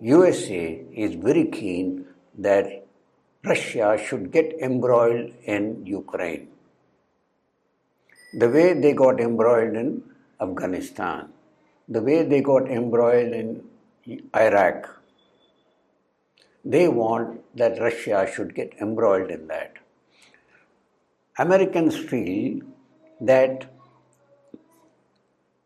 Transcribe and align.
USA 0.00 0.84
is 0.92 1.14
very 1.14 1.46
keen 1.46 2.04
that 2.36 2.86
Russia 3.44 3.96
should 3.96 4.30
get 4.30 4.52
embroiled 4.60 5.32
in 5.44 5.86
Ukraine. 5.86 6.48
The 8.34 8.50
way 8.50 8.74
they 8.74 8.92
got 8.92 9.20
embroiled 9.20 9.74
in 9.74 10.02
Afghanistan, 10.40 11.30
the 11.88 12.02
way 12.02 12.24
they 12.24 12.42
got 12.42 12.68
embroiled 12.68 13.32
in 13.32 13.64
Iraq, 14.34 15.00
they 16.64 16.88
want 16.88 17.40
that 17.56 17.80
Russia 17.80 18.30
should 18.30 18.54
get 18.54 18.74
embroiled 18.80 19.30
in 19.30 19.46
that. 19.46 19.76
Americans 21.38 21.96
feel 21.96 22.60
that 23.20 23.70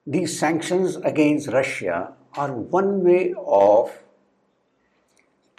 these 0.07 0.39
sanctions 0.39 0.97
against 0.97 1.49
Russia 1.49 2.13
are 2.35 2.53
one 2.53 3.03
way 3.03 3.35
of 3.45 3.91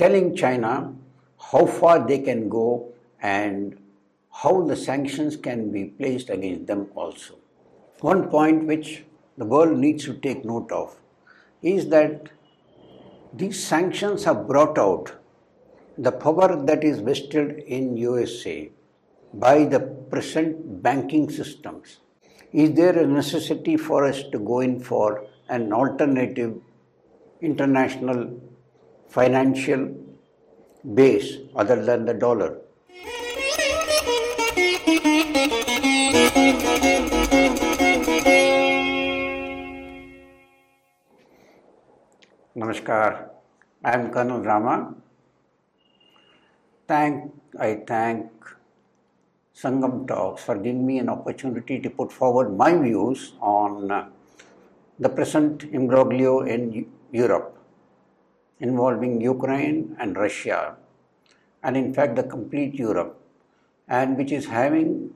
telling 0.01 0.35
China 0.35 0.71
how 1.51 1.65
far 1.65 1.95
they 2.07 2.17
can 2.17 2.49
go 2.49 2.91
and 3.21 3.77
how 4.41 4.53
the 4.69 4.75
sanctions 4.75 5.35
can 5.35 5.71
be 5.71 5.83
placed 5.85 6.29
against 6.31 6.65
them 6.65 6.87
also. 6.95 7.35
One 7.99 8.27
point 8.29 8.65
which 8.65 9.03
the 9.37 9.45
world 9.45 9.77
needs 9.77 10.05
to 10.05 10.15
take 10.15 10.43
note 10.43 10.71
of 10.71 10.95
is 11.61 11.89
that 11.89 12.29
these 13.31 13.63
sanctions 13.63 14.23
have 14.23 14.47
brought 14.47 14.79
out 14.79 15.13
the 15.97 16.11
power 16.11 16.49
that 16.65 16.83
is 16.83 16.99
vested 16.99 17.59
in 17.59 17.95
USA 17.97 18.71
by 19.35 19.65
the 19.65 19.79
present 19.79 20.81
banking 20.81 21.29
systems. 21.29 21.99
Is 22.51 22.73
there 22.73 22.97
a 22.97 23.05
necessity 23.05 23.77
for 23.77 24.05
us 24.05 24.23
to 24.31 24.39
go 24.39 24.61
in 24.61 24.79
for 24.79 25.27
an 25.47 25.71
alternative 25.71 26.59
international 27.41 28.41
financial 29.11 29.93
base 30.95 31.37
other 31.55 31.83
than 31.83 32.05
the 32.05 32.13
dollar? 32.13 32.59
Namaskar, 42.55 43.29
I 43.83 43.91
am 43.93 44.11
Colonel 44.11 44.41
Rama. 44.41 44.95
Thank, 46.87 47.33
I 47.59 47.81
thank 47.87 48.31
Sangam 49.55 50.07
Talks 50.07 50.43
for 50.43 50.55
giving 50.55 50.85
me 50.85 50.99
an 50.99 51.09
opportunity 51.09 51.79
to 51.79 51.89
put 51.89 52.11
forward 52.11 52.57
my 52.57 52.77
views 52.77 53.33
on 53.41 53.87
the 54.99 55.09
present 55.09 55.63
imbroglio 55.73 56.47
in 56.47 56.85
Europe 57.11 57.60
involving 58.67 59.19
Ukraine 59.21 59.95
and 59.99 60.15
Russia, 60.15 60.77
and 61.63 61.75
in 61.75 61.93
fact 61.93 62.15
the 62.15 62.23
complete 62.23 62.73
Europe, 62.75 63.19
and 63.87 64.17
which 64.17 64.31
is 64.31 64.45
having 64.45 65.13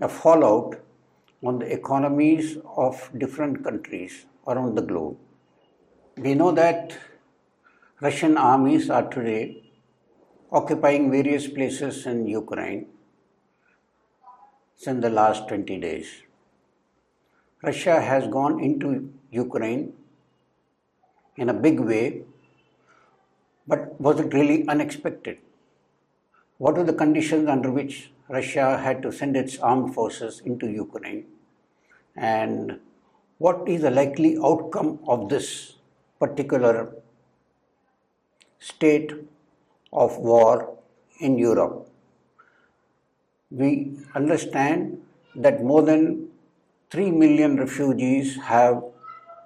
a 0.00 0.08
fallout 0.08 0.80
on 1.44 1.58
the 1.58 1.70
economies 1.72 2.56
of 2.86 3.10
different 3.18 3.62
countries 3.62 4.26
around 4.46 4.74
the 4.76 4.82
globe. 4.82 5.16
We 6.16 6.34
know 6.34 6.52
that 6.52 6.96
Russian 8.00 8.36
armies 8.36 8.90
are 8.90 9.08
today 9.08 9.62
occupying 10.50 11.10
various 11.10 11.48
places 11.48 12.06
in 12.06 12.26
Ukraine 12.26 12.86
since 14.76 15.02
the 15.02 15.10
last 15.10 15.48
20 15.48 15.78
days. 15.78 16.08
Russia 17.62 18.00
has 18.00 18.26
gone 18.28 18.60
into 18.60 19.10
Ukraine 19.30 19.92
in 21.36 21.48
a 21.48 21.54
big 21.54 21.80
way, 21.80 22.22
but 23.66 24.00
was 24.00 24.20
it 24.20 24.32
really 24.32 24.66
unexpected? 24.68 25.38
What 26.58 26.76
were 26.76 26.84
the 26.84 26.92
conditions 26.92 27.48
under 27.48 27.70
which 27.70 28.10
Russia 28.28 28.78
had 28.78 29.02
to 29.02 29.12
send 29.12 29.36
its 29.36 29.58
armed 29.58 29.94
forces 29.94 30.40
into 30.44 30.68
Ukraine? 30.68 31.26
And 32.16 32.80
what 33.38 33.68
is 33.68 33.82
the 33.82 33.90
likely 33.90 34.38
outcome 34.42 35.00
of 35.06 35.28
this 35.28 35.74
particular 36.18 36.92
state 38.58 39.12
of 39.92 40.18
war 40.18 40.76
in 41.20 41.38
Europe. 41.38 41.88
We 43.50 43.98
understand 44.14 44.98
that 45.34 45.62
more 45.62 45.82
than 45.82 46.28
3 46.90 47.10
million 47.10 47.56
refugees 47.56 48.36
have 48.42 48.82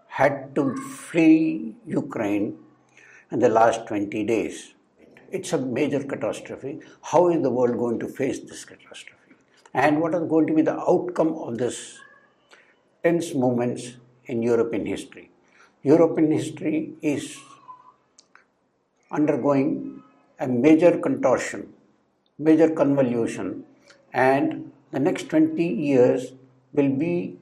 had 0.07 0.55
to 0.55 0.77
flee 0.77 1.75
Ukraine 1.87 2.59
in 3.31 3.39
the 3.39 3.49
last 3.49 3.87
20 3.87 4.25
days. 4.25 4.75
It's 5.31 5.53
a 5.53 5.59
major 5.59 6.03
catastrophe. 6.03 6.81
How 7.03 7.29
is 7.31 7.43
the 7.43 7.51
world 7.51 7.79
going 7.79 7.99
to 8.01 8.09
face 8.09 8.41
this 8.41 8.65
catastrophe? 8.65 9.35
And 9.73 10.01
what 10.01 10.15
are 10.15 10.27
going 10.27 10.47
to 10.49 10.55
be 10.55 10.63
the 10.63 10.79
outcome 10.79 11.35
of 11.35 11.59
this 11.59 11.99
tense 13.05 13.35
moments 13.35 13.97
in 14.27 14.43
European 14.43 14.87
history? 14.87 15.31
European 15.83 16.33
history 16.33 16.95
is 17.01 17.39
undergoing 19.11 20.03
a 20.41 20.49
major 20.49 20.99
contortion, 20.99 21.73
major 22.39 22.71
convolution, 22.71 23.65
and 24.13 24.73
the 24.91 24.99
next 24.99 25.29
20 25.29 25.63
years 25.63 26.33
will 26.73 26.91
be 26.91 27.39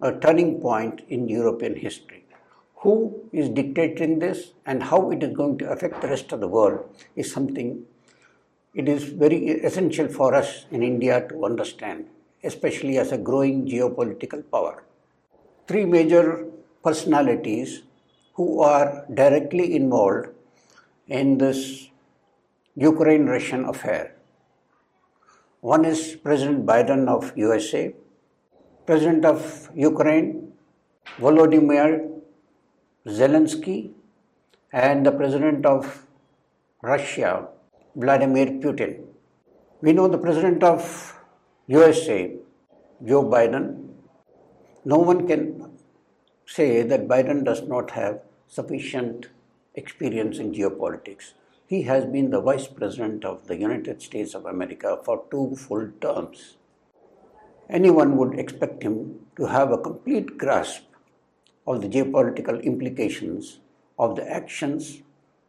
a 0.00 0.12
turning 0.12 0.60
point 0.60 1.00
in 1.08 1.28
European 1.28 1.74
history. 1.74 2.24
Who 2.82 3.28
is 3.32 3.48
dictating 3.48 4.18
this 4.18 4.52
and 4.66 4.82
how 4.82 5.10
it 5.12 5.22
is 5.22 5.36
going 5.36 5.58
to 5.58 5.70
affect 5.70 6.00
the 6.00 6.08
rest 6.08 6.32
of 6.32 6.40
the 6.40 6.48
world 6.48 6.84
is 7.14 7.32
something 7.32 7.84
it 8.74 8.88
is 8.88 9.04
very 9.04 9.48
essential 9.48 10.08
for 10.08 10.34
us 10.34 10.66
in 10.70 10.82
India 10.82 11.26
to 11.28 11.44
understand, 11.44 12.06
especially 12.42 12.98
as 12.98 13.12
a 13.12 13.18
growing 13.18 13.66
geopolitical 13.66 14.42
power. 14.50 14.82
Three 15.68 15.84
major 15.84 16.46
personalities 16.82 17.82
who 18.34 18.62
are 18.62 19.04
directly 19.14 19.76
involved 19.76 20.28
in 21.06 21.38
this 21.38 21.88
Ukraine 22.74 23.26
Russian 23.26 23.66
affair. 23.66 24.16
One 25.60 25.84
is 25.84 26.16
President 26.16 26.66
Biden 26.66 27.06
of 27.08 27.36
USA, 27.36 27.94
President 28.86 29.24
of 29.24 29.70
Ukraine 29.74 30.52
Volodymyr 31.18 32.11
Zelensky, 33.06 33.90
and 34.72 35.04
the 35.04 35.10
President 35.10 35.66
of 35.66 36.06
Russia 36.82 37.48
Vladimir 37.96 38.46
Putin. 38.46 39.04
We 39.80 39.92
know 39.92 40.06
the 40.06 40.18
President 40.18 40.62
of 40.62 41.18
USA 41.66 42.32
Joe 43.04 43.24
Biden. 43.24 43.88
No 44.84 44.98
one 44.98 45.26
can 45.26 45.72
say 46.46 46.82
that 46.82 47.08
Biden 47.08 47.44
does 47.44 47.62
not 47.62 47.90
have 47.90 48.20
sufficient 48.46 49.26
experience 49.74 50.38
in 50.38 50.52
geopolitics. 50.52 51.32
He 51.66 51.82
has 51.82 52.04
been 52.04 52.30
the 52.30 52.40
Vice 52.40 52.68
President 52.68 53.24
of 53.24 53.48
the 53.48 53.56
United 53.56 54.00
States 54.00 54.32
of 54.34 54.46
America 54.46 55.00
for 55.04 55.24
two 55.28 55.56
full 55.56 55.90
terms. 56.00 56.56
Anyone 57.68 58.16
would 58.16 58.38
expect 58.38 58.84
him 58.84 59.26
to 59.36 59.46
have 59.46 59.72
a 59.72 59.78
complete 59.78 60.38
grasp 60.38 60.84
of 61.66 61.80
the 61.80 61.88
geopolitical 61.88 62.62
implications 62.62 63.60
of 63.98 64.16
the 64.16 64.30
actions 64.30 65.02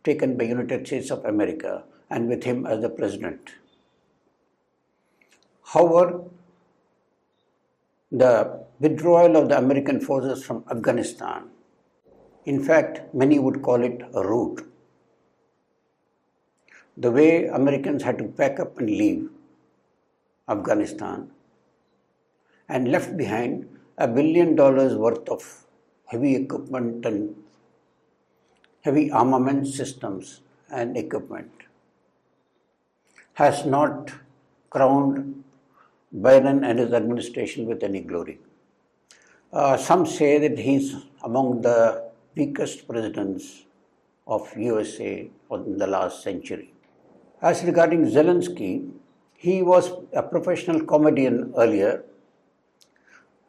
taken 0.04 0.38
by 0.38 0.44
United 0.44 0.86
States 0.86 1.10
of 1.10 1.24
America 1.26 1.84
and 2.10 2.28
with 2.28 2.44
him 2.44 2.66
as 2.66 2.82
the 2.82 2.90
president. 2.90 3.52
However, 5.64 6.24
the 8.12 8.64
withdrawal 8.80 9.38
of 9.38 9.50
the 9.50 9.58
American 9.58 10.00
forces 10.00 10.46
from 10.46 10.64
Afghanistan. 10.70 11.50
In 12.46 12.64
fact, 12.64 13.14
many 13.14 13.40
would 13.40 13.62
call 13.64 13.82
it 13.84 14.02
a 14.14 14.22
rout. 14.22 14.62
The 16.98 17.10
way 17.10 17.46
Americans 17.46 18.04
had 18.04 18.20
to 18.20 18.26
pack 18.26 18.60
up 18.60 18.78
and 18.78 18.90
leave 18.90 19.30
Afghanistan 20.48 21.32
and 22.70 22.92
left 22.92 23.18
behind 23.18 23.68
a 23.98 24.08
billion 24.08 24.56
dollars 24.56 24.96
worth 24.96 25.28
of 25.30 25.63
heavy 26.14 26.36
equipment 26.36 27.06
and 27.10 27.36
heavy 28.88 29.06
armament 29.22 29.68
systems 29.80 30.42
and 30.80 30.98
equipment 31.04 31.52
has 33.42 33.66
not 33.66 34.12
crowned 34.70 35.44
Biden 36.26 36.64
and 36.70 36.78
his 36.80 36.94
administration 36.94 37.66
with 37.66 37.84
any 37.84 38.02
glory. 38.02 38.38
Uh, 39.52 39.76
some 39.78 40.06
say 40.06 40.32
that 40.46 40.58
he's 40.60 40.96
among 41.24 41.62
the 41.62 42.12
weakest 42.36 42.88
presidents 42.88 43.64
of 44.28 44.52
USA 44.58 45.30
in 45.52 45.78
the 45.78 45.88
last 45.88 46.24
century. 46.24 46.74
As 47.42 47.64
regarding 47.64 48.06
Zelensky, 48.06 48.90
he 49.36 49.62
was 49.62 49.92
a 50.14 50.24
professional 50.24 50.86
comedian 50.86 51.54
earlier, 51.58 52.04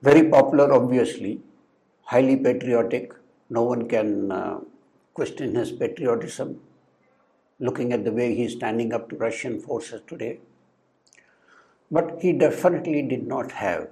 very 0.02 0.28
popular, 0.28 0.72
obviously, 0.72 1.40
highly 2.04 2.36
patriotic. 2.36 3.12
No 3.50 3.62
one 3.62 3.88
can 3.88 4.32
uh, 4.32 4.60
question 5.14 5.54
his 5.54 5.72
patriotism, 5.72 6.60
looking 7.58 7.92
at 7.92 8.04
the 8.04 8.12
way 8.12 8.34
he's 8.34 8.52
standing 8.52 8.92
up 8.92 9.08
to 9.10 9.16
Russian 9.16 9.60
forces 9.60 10.02
today. 10.06 10.40
But 11.90 12.18
he 12.20 12.32
definitely 12.32 13.02
did 13.02 13.26
not 13.26 13.52
have, 13.52 13.88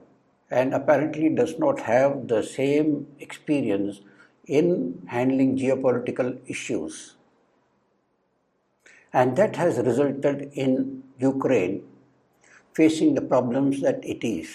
and 0.50 0.74
apparently 0.74 1.28
does 1.28 1.58
not 1.58 1.80
have, 1.80 2.28
the 2.28 2.42
same 2.42 3.06
experience 3.20 4.00
in 4.46 5.02
handling 5.06 5.56
geopolitical 5.56 6.38
issues. 6.46 7.14
And 9.12 9.36
that 9.36 9.56
has 9.56 9.78
resulted 9.78 10.50
in 10.54 11.04
Ukraine 11.18 11.84
facing 12.72 13.14
the 13.14 13.20
problems 13.20 13.82
that 13.82 14.02
it 14.02 14.26
is 14.26 14.48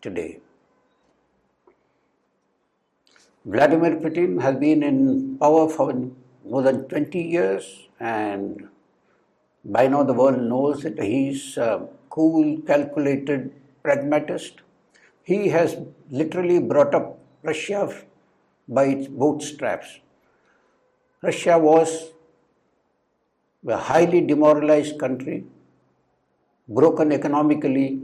today. 0.00 0.40
Vladimir 3.44 3.96
Putin 3.96 4.40
has 4.42 4.56
been 4.56 4.82
in 4.82 5.38
power 5.38 5.68
for 5.68 5.92
more 6.44 6.62
than 6.62 6.88
20 6.88 7.18
years, 7.20 7.88
and 8.00 8.68
by 9.64 9.86
now 9.86 10.02
the 10.02 10.12
world 10.12 10.40
knows 10.40 10.82
that 10.82 11.00
he's 11.00 11.56
a 11.56 11.86
cool, 12.10 12.60
calculated 12.62 13.52
pragmatist. 13.82 14.60
He 15.22 15.48
has 15.48 15.76
literally 16.10 16.58
brought 16.58 16.94
up 16.94 17.18
Russia 17.42 18.04
by 18.68 18.84
its 18.86 19.08
bootstraps. 19.08 20.00
Russia 21.22 21.58
was 21.58 22.12
a 23.66 23.76
highly 23.76 24.20
demoralized 24.20 24.98
country, 24.98 25.44
broken 26.68 27.12
economically 27.12 28.00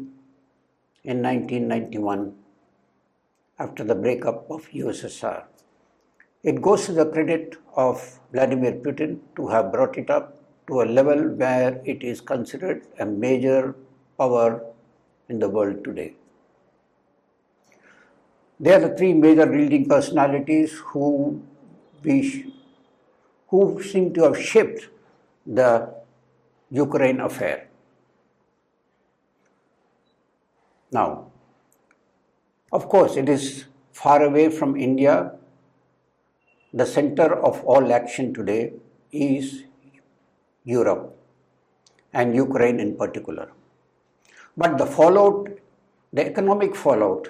in 1.04 1.22
1991 1.22 2.34
after 3.58 3.84
the 3.84 3.94
breakup 3.94 4.50
of 4.50 4.68
USSR. 4.70 5.44
It 6.42 6.60
goes 6.60 6.86
to 6.86 6.92
the 6.92 7.06
credit 7.06 7.56
of 7.76 8.20
Vladimir 8.32 8.72
Putin 8.72 9.20
to 9.36 9.48
have 9.48 9.72
brought 9.72 9.96
it 9.96 10.10
up 10.10 10.36
to 10.66 10.82
a 10.82 10.84
level 10.84 11.28
where 11.28 11.80
it 11.84 12.02
is 12.02 12.20
considered 12.20 12.86
a 12.98 13.06
major 13.06 13.74
power 14.18 14.64
in 15.28 15.38
the 15.38 15.48
world 15.48 15.84
today. 15.84 16.14
They 18.60 18.72
are 18.72 18.80
the 18.80 18.96
three 18.96 19.12
major 19.12 19.46
leading 19.46 19.88
personalities 19.88 20.72
who, 20.78 21.42
we, 22.02 22.54
who 23.48 23.82
seem 23.82 24.12
to 24.14 24.24
have 24.24 24.40
shaped 24.40 24.88
the 25.46 25.94
Ukraine 26.70 27.20
affair. 27.20 27.68
Now, 30.92 31.32
of 32.74 32.88
course, 32.88 33.16
it 33.16 33.28
is 33.28 33.66
far 33.92 34.22
away 34.24 34.48
from 34.50 34.76
India. 34.76 35.32
The 36.72 36.84
center 36.84 37.32
of 37.48 37.62
all 37.64 37.92
action 37.92 38.34
today 38.34 38.72
is 39.12 39.62
Europe 40.64 41.16
and 42.12 42.34
Ukraine 42.34 42.80
in 42.80 42.96
particular. 42.96 43.52
But 44.56 44.76
the 44.76 44.86
fallout, 44.86 45.50
the 46.12 46.26
economic 46.26 46.74
fallout, 46.74 47.28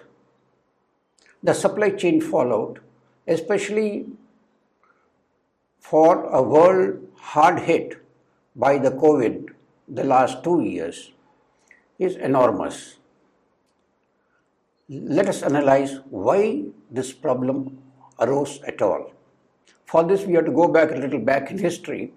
the 1.43 1.53
supply 1.53 1.91
chain 1.91 2.23
fallout, 2.23 2.79
especially 3.29 4.07
for 5.79 6.25
a 6.25 6.43
world 6.43 7.07
hard 7.17 7.61
hit 7.61 7.99
by 8.57 8.79
the 8.79 8.91
COVID 8.91 9.51
the 9.89 10.05
last 10.05 10.43
two 10.43 10.63
years, 10.63 11.13
is 11.99 12.17
enormous 12.17 12.97
let 14.89 15.29
us 15.29 15.43
analyze 15.43 15.99
why 16.11 16.63
this 16.91 17.13
problem 17.13 17.79
arose 18.21 18.61
at 18.67 18.83
all. 18.83 19.13
For 19.87 20.05
this, 20.05 20.25
we 20.25 20.35
have 20.35 20.45
to 20.45 20.53
go 20.53 20.69
back 20.69 20.91
a 20.91 20.97
little 20.97 21.21
back 21.21 21.51
in 21.51 21.59
history 21.59 22.13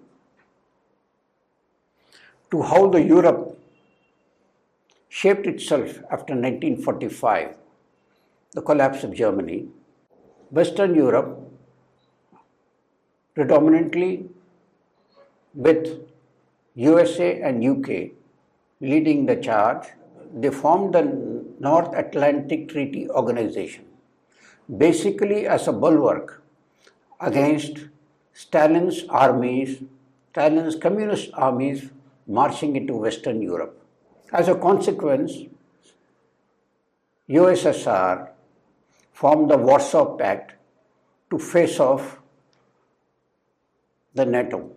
to 2.50 2.62
how 2.62 2.88
the 2.88 3.02
Europe 3.02 3.58
shaped 5.08 5.46
itself 5.46 5.98
after 6.10 6.34
1945, 6.34 7.54
the 8.52 8.62
collapse 8.62 9.04
of 9.04 9.14
Germany. 9.14 9.68
Western 10.50 10.94
Europe, 10.94 11.50
predominantly 13.34 14.28
with 15.54 16.00
USA 16.74 17.42
and 17.42 17.64
UK 17.64 18.12
leading 18.80 19.26
the 19.26 19.36
charge, 19.36 19.88
they 20.34 20.50
formed 20.50 20.94
the 20.94 21.37
North 21.60 21.94
Atlantic 21.94 22.68
Treaty 22.68 23.08
Organization, 23.10 23.84
basically 24.76 25.46
as 25.46 25.66
a 25.66 25.72
bulwark 25.72 26.42
against 27.20 27.86
Stalin's 28.32 29.04
armies, 29.08 29.82
Stalin's 30.30 30.76
communist 30.76 31.30
armies 31.34 31.90
marching 32.26 32.76
into 32.76 32.94
Western 32.94 33.42
Europe. 33.42 33.82
As 34.32 34.48
a 34.48 34.54
consequence, 34.54 35.32
USSR 37.28 38.28
formed 39.12 39.50
the 39.50 39.56
Warsaw 39.56 40.16
Pact 40.16 40.52
to 41.30 41.38
face 41.38 41.80
off 41.80 42.20
the 44.14 44.24
NATO. 44.24 44.70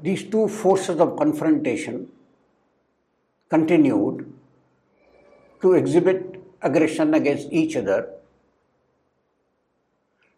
These 0.00 0.24
two 0.24 0.48
forces 0.48 1.00
of 1.00 1.16
confrontation 1.16 2.08
continued 3.48 4.32
to 5.64 5.72
exhibit 5.72 6.18
aggression 6.68 7.14
against 7.14 7.50
each 7.50 7.74
other 7.80 7.98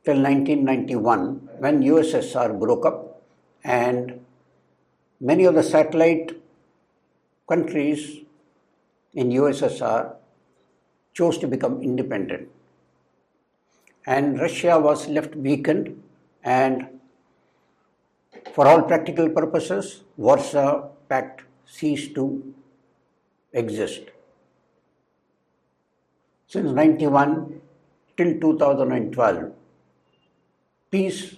till 0.05 0.19
1991 0.23 1.49
when 1.58 1.82
USSR 1.82 2.49
broke 2.61 2.87
up 2.87 3.23
and 3.64 4.20
many 5.20 5.44
of 5.50 5.56
the 5.56 5.64
satellite 5.64 6.31
countries 7.49 8.20
in 9.14 9.31
USSR 9.31 10.14
chose 11.12 11.38
to 11.38 11.49
become 11.49 11.82
independent. 11.82 12.49
And 14.06 14.38
Russia 14.38 14.78
was 14.78 15.08
left 15.08 15.34
weakened 15.34 16.00
and 16.44 16.87
for 18.55 18.69
all 18.69 18.82
practical 18.82 19.28
purposes, 19.28 20.05
Warsaw 20.17 20.88
Pact 21.08 21.43
ceased 21.64 22.14
to 22.14 22.55
exist 23.52 24.02
since 26.46 26.70
91 26.70 27.60
till 28.16 28.40
2012, 28.40 29.52
peace, 30.90 31.37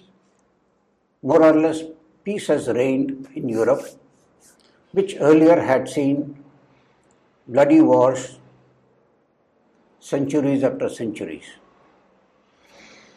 more 1.21 1.43
or 1.43 1.53
less, 1.53 1.83
peace 2.23 2.47
has 2.47 2.67
reigned 2.67 3.27
in 3.35 3.49
Europe, 3.49 3.81
which 4.91 5.15
earlier 5.19 5.59
had 5.59 5.89
seen 5.89 6.43
bloody 7.47 7.81
wars 7.81 8.39
centuries 9.99 10.63
after 10.63 10.89
centuries. 10.89 11.45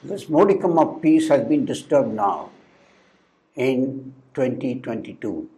This 0.03 0.29
modicum 0.29 0.79
of 0.79 1.01
peace 1.01 1.29
has 1.29 1.45
been 1.45 1.65
disturbed 1.65 2.13
now 2.13 2.51
in 3.55 4.15
2022. 4.35 5.49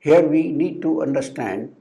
Here 0.00 0.26
we 0.26 0.52
need 0.52 0.82
to 0.82 1.02
understand 1.02 1.74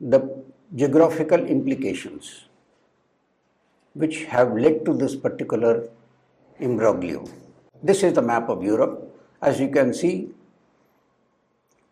the 0.00 0.20
geographical 0.74 1.40
implications 1.40 2.46
which 3.94 4.24
have 4.24 4.54
led 4.54 4.84
to 4.84 4.92
this 4.92 5.16
particular 5.16 5.88
imbroglio. 6.60 7.26
This 7.82 8.02
is 8.02 8.12
the 8.12 8.22
map 8.22 8.48
of 8.48 8.62
Europe. 8.62 9.02
As 9.40 9.58
you 9.60 9.68
can 9.68 9.94
see, 9.94 10.28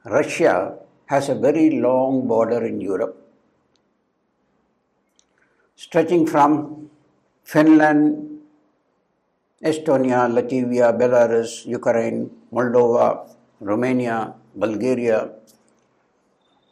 Russia 0.05 0.79
has 1.07 1.29
a 1.29 1.35
very 1.35 1.81
long 1.81 2.27
border 2.29 2.65
in 2.67 2.81
Europe, 2.81 3.17
stretching 5.77 6.27
from 6.27 6.91
Finland, 7.43 8.41
Estonia, 9.63 10.29
Latvia, 10.29 10.93
Belarus, 10.99 11.65
Ukraine, 11.65 12.31
Moldova, 12.53 13.29
Romania, 13.61 14.35
Bulgaria, 14.55 15.31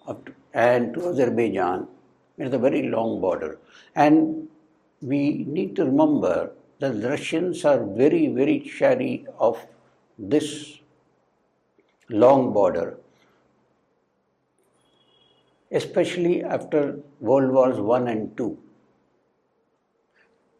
up 0.07 0.27
to 0.27 0.33
and 0.55 0.95
to 0.95 1.09
Azerbaijan. 1.09 1.89
It's 2.39 2.55
a 2.55 2.59
very 2.59 2.89
long 2.89 3.21
border. 3.21 3.59
And 3.95 4.49
we 5.01 5.45
need 5.45 5.77
to 5.77 5.85
remember 5.85 6.53
that 6.79 7.01
the 7.01 7.09
Russians 7.11 7.65
are 7.65 7.85
very, 7.85 8.29
very 8.29 8.61
chary 8.61 9.27
of 9.39 9.67
this 10.19 10.79
long 12.09 12.53
border, 12.53 12.99
especially 15.71 16.43
after 16.43 16.99
World 17.21 17.53
Wars 17.53 17.79
One 17.79 18.09
and 18.09 18.37
Two. 18.37 18.59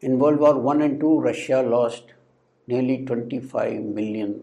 In 0.01 0.19
World 0.19 0.39
War 0.39 0.59
One 0.59 0.83
and 0.83 0.99
Two, 1.01 1.21
Russia 1.21 1.63
lost 1.63 2.15
nearly 2.67 3.05
25 3.05 3.83
million 3.83 4.43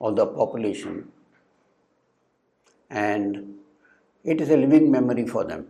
of 0.00 0.16
the 0.16 0.26
population 0.26 1.08
and 2.90 3.53
it 4.24 4.40
is 4.40 4.50
a 4.50 4.56
living 4.56 4.90
memory 4.90 5.26
for 5.26 5.44
them. 5.44 5.66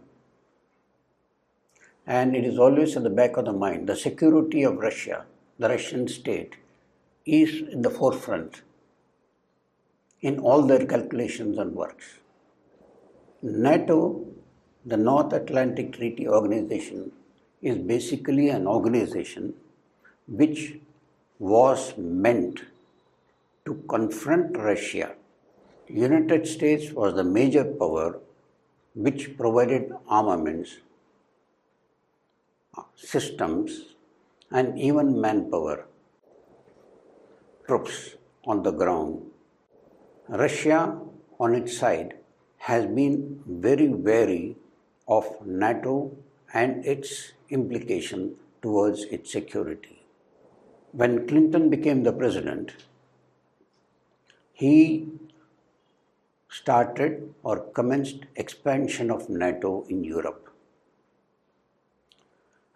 and 2.07 2.37
it 2.37 2.45
is 2.45 2.59
always 2.59 2.97
at 2.97 3.03
the 3.03 3.11
back 3.11 3.37
of 3.37 3.47
the 3.47 3.53
mind. 3.53 3.89
The 3.89 3.97
security 3.97 4.63
of 4.63 4.77
Russia, 4.77 5.25
the 5.59 5.69
Russian 5.69 6.07
state, 6.09 6.57
is 7.25 7.63
in 7.73 7.83
the 7.83 7.91
forefront 7.91 8.63
in 10.21 10.39
all 10.39 10.63
their 10.63 10.87
calculations 10.87 11.59
and 11.59 11.75
works. 11.75 12.05
NATO, 13.43 14.25
the 14.85 14.97
North 14.97 15.33
Atlantic 15.33 15.95
Treaty 15.95 16.29
Organization, 16.29 17.13
is 17.63 17.79
basically 17.79 18.51
an 18.51 18.67
organization 18.67 19.55
which 20.29 20.77
was 21.39 21.95
meant 21.97 22.63
to 23.65 23.83
confront 23.89 24.57
Russia. 24.57 25.15
United 25.89 26.47
States 26.47 26.93
was 26.93 27.15
the 27.15 27.25
major 27.25 27.65
power 27.65 28.21
which 28.95 29.37
provided 29.37 29.93
armaments 30.09 30.79
uh, 32.77 32.83
systems, 32.97 33.95
and 34.51 34.79
even 34.79 35.21
manpower, 35.21 35.87
troops 37.67 38.17
on 38.45 38.63
the 38.63 38.71
ground. 38.73 39.23
Russia, 40.29 40.99
on 41.39 41.55
its 41.55 41.77
side, 41.77 42.15
has 42.59 42.87
been 42.87 43.43
very 43.47 43.89
wary 43.89 44.57
of 45.07 45.25
NATO 45.45 46.17
and 46.53 46.85
its 46.85 47.33
implication 47.51 48.35
towards 48.63 49.05
its 49.05 49.31
security. 49.31 50.05
When 50.93 51.27
Clinton 51.29 51.71
became 51.71 52.03
the 52.03 52.13
president, 52.13 52.73
he 54.53 55.09
started 56.59 57.35
or 57.43 57.57
commenced 57.79 58.27
expansion 58.37 59.11
of 59.11 59.29
NATO 59.29 59.85
in 59.89 60.05
Europe. 60.05 60.51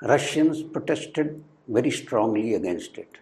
Russians 0.03 0.63
protested 0.63 1.43
very 1.69 1.91
strongly 1.91 2.55
against 2.55 2.99
it. 2.99 3.19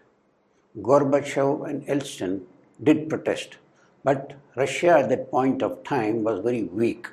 Gorbachev 0.81 1.69
and 1.69 1.87
Yeltsin 1.87 2.43
did 2.83 3.09
protest, 3.09 3.57
but 4.05 4.35
Russia 4.57 4.99
at 4.99 5.09
that 5.09 5.31
point 5.31 5.63
of 5.63 5.83
time 5.85 6.23
was 6.23 6.41
very 6.41 6.65
weak 6.65 7.09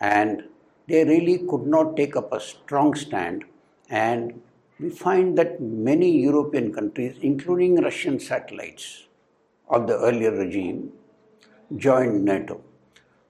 and 0.00 0.44
they 0.86 1.04
really 1.04 1.38
could 1.48 1.66
not 1.66 1.96
take 1.96 2.16
up 2.16 2.32
a 2.32 2.40
strong 2.40 2.94
stand. 2.94 3.44
And 3.90 4.40
we 4.80 4.90
find 4.90 5.36
that 5.38 5.60
many 5.60 6.10
European 6.20 6.72
countries, 6.72 7.16
including 7.20 7.82
Russian 7.82 8.18
satellites 8.20 9.06
of 9.68 9.86
the 9.86 9.98
earlier 9.98 10.30
regime, 10.30 10.92
joined 11.76 12.24
NATO. 12.24 12.60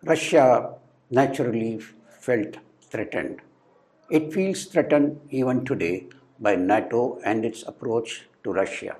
Russia 0.04 0.74
naturally 1.10 1.80
felt 2.20 2.58
threatened. 2.80 3.40
It 4.10 4.32
feels 4.32 4.64
threatened 4.66 5.20
even 5.30 5.64
today 5.64 6.06
by 6.38 6.54
NATO 6.56 7.18
and 7.24 7.44
its 7.44 7.62
approach 7.64 8.28
to 8.44 8.52
Russia. 8.52 8.96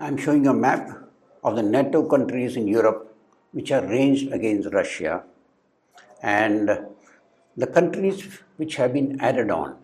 I'm 0.00 0.16
showing 0.16 0.46
a 0.46 0.54
map 0.54 0.98
of 1.44 1.56
the 1.56 1.62
NATO 1.62 2.04
countries 2.04 2.56
in 2.56 2.66
Europe 2.66 3.14
which 3.52 3.70
are 3.70 3.86
ranged 3.86 4.32
against 4.32 4.72
Russia 4.72 5.22
and 6.22 6.86
the 7.56 7.66
countries 7.66 8.40
which 8.56 8.76
have 8.76 8.92
been 8.92 9.20
added 9.20 9.50
on 9.50 9.76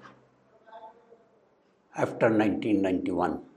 after 1.96 2.26
1991. 2.26 3.48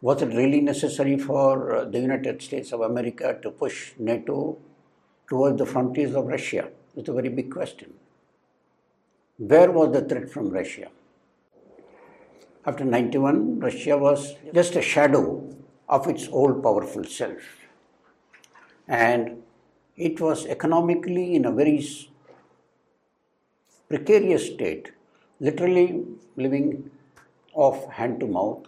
Was 0.00 0.22
it 0.22 0.26
really 0.26 0.60
necessary 0.60 1.18
for 1.18 1.76
uh, 1.76 1.84
the 1.86 1.98
United 1.98 2.42
States 2.42 2.72
of 2.72 2.80
America 2.82 3.38
to 3.42 3.50
push 3.50 3.92
NATO 3.98 4.58
towards 5.28 5.58
the 5.58 5.66
frontiers 5.66 6.14
of 6.14 6.26
Russia? 6.26 6.68
It's 6.96 7.08
a 7.08 7.12
very 7.12 7.30
big 7.30 7.50
question. 7.50 7.94
Where 9.38 9.70
was 9.70 9.92
the 9.92 10.02
threat 10.02 10.30
from 10.30 10.50
Russia? 10.50 10.88
After 12.66 12.84
91, 12.84 13.60
Russia 13.60 13.96
was 13.98 14.34
just 14.54 14.76
a 14.76 14.82
shadow 14.82 15.54
of 15.88 16.06
its 16.06 16.28
old 16.28 16.62
powerful 16.62 17.04
self. 17.04 17.42
And 18.86 19.42
it 19.96 20.20
was 20.20 20.46
economically 20.46 21.34
in 21.34 21.44
a 21.44 21.52
very 21.52 21.86
precarious 23.88 24.46
state, 24.46 24.92
literally 25.40 26.04
living 26.36 26.90
off 27.54 27.90
hand 27.90 28.20
to 28.20 28.26
mouth, 28.26 28.66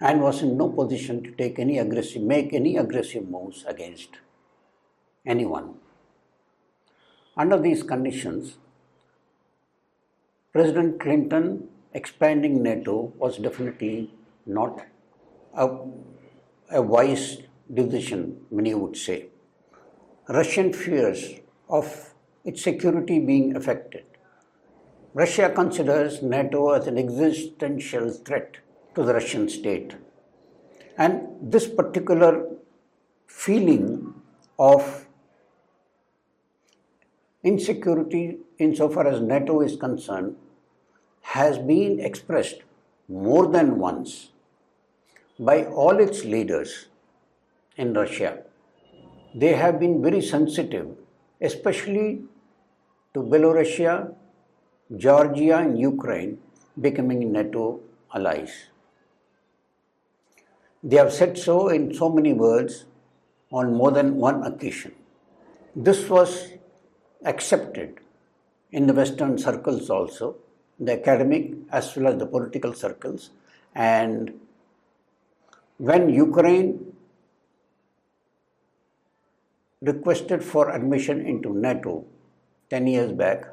and 0.00 0.20
was 0.20 0.42
in 0.42 0.56
no 0.56 0.68
position 0.68 1.22
to 1.22 1.30
take 1.32 1.58
any 1.58 1.78
aggressive, 1.78 2.22
make 2.22 2.52
any 2.52 2.76
aggressive 2.76 3.28
moves 3.28 3.64
against 3.66 4.10
anyone. 5.26 5.74
Under 7.36 7.58
these 7.58 7.82
conditions, 7.82 8.58
President 10.52 11.00
Clinton 11.00 11.68
expanding 11.92 12.62
NATO 12.62 13.12
was 13.18 13.38
definitely 13.38 14.14
not 14.46 14.86
a, 15.54 15.78
a 16.70 16.82
wise 16.82 17.38
decision, 17.72 18.40
many 18.50 18.74
would 18.74 18.96
say. 18.96 19.26
Russian 20.28 20.72
fears 20.72 21.34
of 21.68 22.14
its 22.44 22.62
security 22.62 23.18
being 23.18 23.56
affected. 23.56 24.04
Russia 25.14 25.50
considers 25.50 26.22
NATO 26.22 26.70
as 26.70 26.86
an 26.86 26.98
existential 26.98 28.10
threat 28.10 28.58
to 28.98 29.04
the 29.04 29.14
Russian 29.14 29.48
state. 29.48 29.94
And 30.98 31.20
this 31.40 31.66
particular 31.68 32.46
feeling 33.28 34.14
of 34.58 35.06
insecurity, 37.44 38.38
insofar 38.58 39.06
as 39.06 39.20
NATO 39.20 39.60
is 39.60 39.76
concerned, 39.76 40.34
has 41.20 41.58
been 41.58 42.00
expressed 42.00 42.62
more 43.08 43.46
than 43.46 43.78
once 43.78 44.30
by 45.38 45.64
all 45.66 46.00
its 46.00 46.24
leaders 46.24 46.86
in 47.76 47.94
Russia. 47.94 48.42
They 49.34 49.52
have 49.52 49.78
been 49.78 50.02
very 50.02 50.20
sensitive, 50.20 50.88
especially 51.40 52.22
to 53.14 53.20
Belarusia, 53.20 54.14
Georgia, 54.96 55.58
and 55.58 55.78
Ukraine 55.78 56.38
becoming 56.80 57.30
NATO 57.30 57.80
allies. 58.12 58.50
They 60.82 60.96
have 60.96 61.12
said 61.12 61.36
so 61.36 61.68
in 61.68 61.92
so 61.92 62.08
many 62.08 62.32
words 62.32 62.84
on 63.52 63.74
more 63.74 63.90
than 63.90 64.16
one 64.16 64.44
occasion. 64.44 64.94
This 65.74 66.08
was 66.08 66.52
accepted 67.24 68.00
in 68.70 68.86
the 68.86 68.92
Western 68.92 69.38
circles 69.38 69.90
also, 69.90 70.36
the 70.78 70.92
academic 70.92 71.52
as 71.72 71.94
well 71.96 72.12
as 72.12 72.18
the 72.18 72.26
political 72.26 72.74
circles. 72.74 73.30
And 73.74 74.40
when 75.78 76.08
Ukraine 76.10 76.92
requested 79.80 80.44
for 80.44 80.70
admission 80.70 81.26
into 81.26 81.52
NATO 81.52 82.04
10 82.70 82.86
years 82.86 83.12
back, 83.12 83.46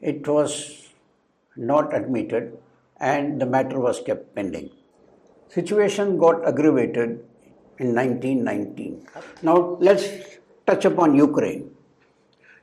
it 0.00 0.26
was 0.26 0.88
not 1.56 1.94
admitted 1.94 2.58
and 2.98 3.40
the 3.40 3.46
matter 3.46 3.80
was 3.80 4.00
kept 4.00 4.34
pending. 4.34 4.70
Situation 5.54 6.16
got 6.16 6.46
aggravated 6.48 7.10
in 7.78 7.94
1919. 7.94 9.06
Now 9.42 9.76
let's 9.80 10.08
touch 10.66 10.86
upon 10.86 11.14
Ukraine. 11.14 11.70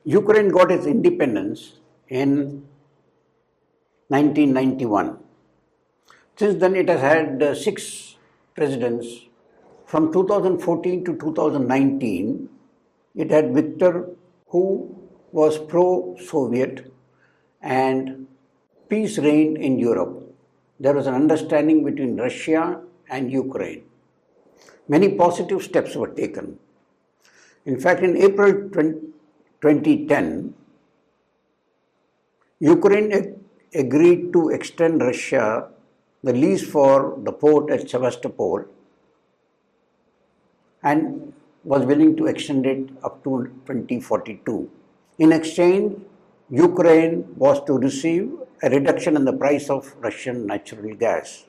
Ukraine 0.05 0.49
got 0.49 0.71
its 0.71 0.87
independence 0.87 1.73
in 2.07 2.63
1991. 4.07 5.19
Since 6.35 6.59
then, 6.59 6.75
it 6.75 6.89
has 6.89 7.01
had 7.01 7.43
uh, 7.43 7.53
six 7.53 8.15
presidents. 8.55 9.07
From 9.85 10.11
2014 10.11 11.05
to 11.05 11.15
2019, 11.15 12.49
it 13.15 13.29
had 13.29 13.53
Viktor, 13.53 14.09
who 14.47 14.95
was 15.31 15.59
pro 15.59 16.15
Soviet, 16.17 16.91
and 17.61 18.25
peace 18.87 19.19
reigned 19.19 19.57
in 19.57 19.77
Europe. 19.77 20.18
There 20.79 20.93
was 20.93 21.07
an 21.07 21.13
understanding 21.13 21.83
between 21.83 22.15
Russia 22.17 22.81
and 23.09 23.31
Ukraine. 23.31 23.83
Many 24.87 25.09
positive 25.15 25.61
steps 25.61 25.95
were 25.95 26.07
taken. 26.07 26.57
In 27.65 27.79
fact, 27.79 28.01
in 28.01 28.15
April 28.17 28.69
20, 28.69 28.99
2010, 29.61 30.53
Ukraine 32.59 33.35
agreed 33.73 34.33
to 34.33 34.49
extend 34.49 35.01
Russia 35.01 35.69
the 36.23 36.33
lease 36.33 36.65
for 36.69 37.17
the 37.23 37.31
port 37.31 37.69
at 37.71 37.89
Sevastopol 37.89 38.65
and 40.83 41.33
was 41.63 41.85
willing 41.85 42.15
to 42.17 42.25
extend 42.25 42.65
it 42.65 42.89
up 43.03 43.23
to 43.23 43.51
2042. 43.67 44.69
In 45.19 45.31
exchange, 45.31 46.01
Ukraine 46.49 47.27
was 47.35 47.63
to 47.65 47.77
receive 47.77 48.31
a 48.61 48.69
reduction 48.69 49.15
in 49.15 49.25
the 49.25 49.33
price 49.33 49.69
of 49.69 49.93
Russian 49.99 50.45
natural 50.45 50.93
gas. 50.95 51.45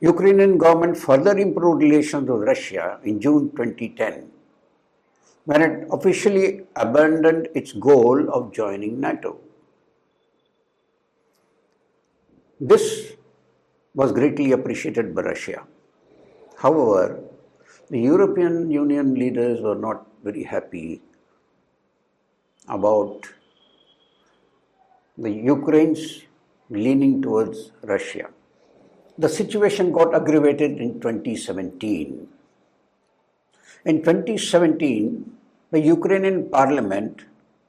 Ukrainian 0.00 0.56
government 0.56 0.96
further 0.96 1.36
improved 1.36 1.82
relations 1.82 2.28
with 2.28 2.42
Russia 2.42 2.98
in 3.04 3.20
June 3.20 3.50
2010 3.50 4.30
when 5.44 5.62
it 5.62 5.88
officially 5.92 6.62
abandoned 6.76 7.48
its 7.54 7.72
goal 7.72 8.30
of 8.30 8.52
joining 8.52 8.98
NATO. 8.98 9.38
This 12.60 13.12
was 13.94 14.12
greatly 14.12 14.52
appreciated 14.52 15.14
by 15.14 15.22
Russia. 15.22 15.66
However, 16.56 17.20
the 17.90 18.00
European 18.00 18.70
Union 18.70 19.14
leaders 19.14 19.60
were 19.60 19.74
not 19.74 20.06
very 20.22 20.44
happy 20.44 21.02
about 22.68 23.26
the 25.24 25.30
Ukraine's 25.30 26.02
leaning 26.70 27.20
towards 27.20 27.72
Russia. 27.82 28.26
The 29.18 29.28
situation 29.28 29.92
got 29.92 30.14
aggravated 30.14 30.78
in 30.84 31.00
2017. 31.00 32.26
In 33.84 33.96
2017, 33.98 35.32
the 35.72 35.80
Ukrainian 35.80 36.48
parliament 36.48 37.24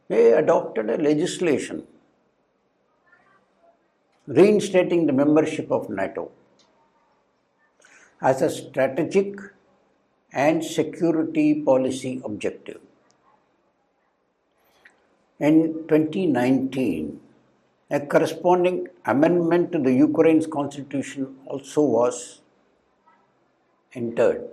they 0.08 0.24
adopted 0.34 0.90
a 0.90 0.98
legislation 1.10 1.84
reinstating 4.28 5.06
the 5.06 5.18
membership 5.22 5.72
of 5.72 5.90
NATO 5.90 6.32
as 8.22 8.42
a 8.42 8.50
strategic 8.50 9.36
and 10.32 10.64
security 10.64 11.62
policy 11.70 12.22
objective. 12.24 12.80
In 15.40 15.56
2019, 15.90 17.20
a 17.92 18.00
corresponding 18.00 18.88
amendment 19.06 19.72
to 19.74 19.80
the 19.80 19.92
Ukraine's 19.92 20.48
constitution 20.48 21.36
also 21.46 21.82
was 21.82 22.42
entered 23.94 24.48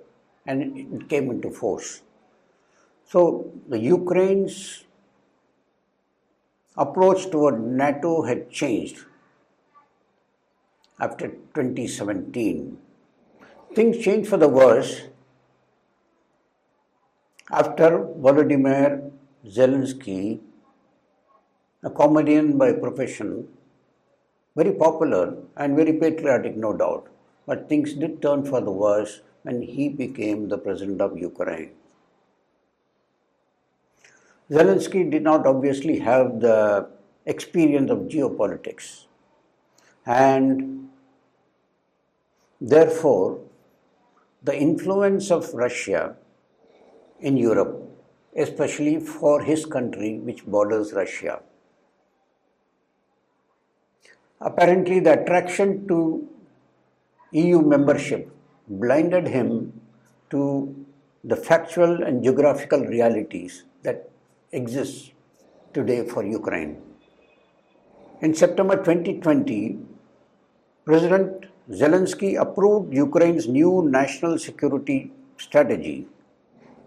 and 0.45 0.77
it 0.77 1.09
came 1.09 1.31
into 1.31 1.51
force. 1.51 2.03
So 3.05 3.53
the 3.69 3.79
Ukraine's 3.79 4.85
approach 6.77 7.31
toward 7.31 7.61
NATO 7.61 8.23
had 8.23 8.51
changed 8.51 9.05
after 10.99 11.29
2017. 11.29 12.77
Things 13.75 13.99
changed 13.99 14.29
for 14.29 14.37
the 14.37 14.49
worse 14.49 15.03
after 17.51 17.89
Volodymyr 18.25 19.11
Zelensky, 19.47 20.41
a 21.85 21.91
comedian 21.91 22.59
by 22.59 22.73
profession, 22.73 23.49
very 24.57 24.73
popular 24.73 25.37
and 25.57 25.77
very 25.77 25.93
patriotic, 25.93 26.57
no 26.57 26.73
doubt, 26.73 27.07
but 27.47 27.69
things 27.69 27.95
did 27.95 28.21
turn 28.21 28.45
for 28.45 28.61
the 28.61 28.71
worse 28.71 29.21
when 29.43 29.63
he 29.63 29.89
became 29.89 30.49
the 30.49 30.59
president 30.59 31.01
of 31.01 31.17
Ukraine. 31.17 31.71
Zelensky 34.51 35.09
did 35.11 35.23
not 35.23 35.47
obviously 35.47 35.99
have 35.99 36.41
the 36.41 36.89
experience 37.27 37.91
of 37.91 37.99
geopolitics 38.09 39.05
and 40.07 40.89
therefore 42.61 43.41
the 44.43 44.57
influence 44.57 45.31
of 45.31 45.53
Russia 45.53 46.17
in 47.21 47.37
Europe, 47.37 47.77
especially 48.37 48.99
for 48.99 49.43
his 49.43 49.67
country 49.67 50.19
which 50.19 50.47
borders 50.47 50.93
Russia. 50.93 51.41
Apparently, 54.41 55.01
the 55.01 55.21
attraction 55.21 55.87
to 55.89 56.29
EU 57.33 57.61
membership 57.61 58.31
blinded 58.69 59.27
him 59.27 59.81
to 60.31 60.75
the 61.25 61.37
factual 61.37 62.03
and 62.05 62.23
geographical 62.23 62.85
realities 62.85 63.65
that 63.83 64.09
exist 64.53 65.13
today 65.75 66.07
for 66.07 66.25
Ukraine. 66.25 66.81
In 68.21 68.35
September 68.35 68.77
2020, 68.77 69.79
President 70.85 71.47
Zelensky 71.71 72.41
approved 72.41 72.95
Ukraine's 72.95 73.47
new 73.47 73.83
national 73.89 74.39
security 74.39 75.13
strategy 75.37 76.07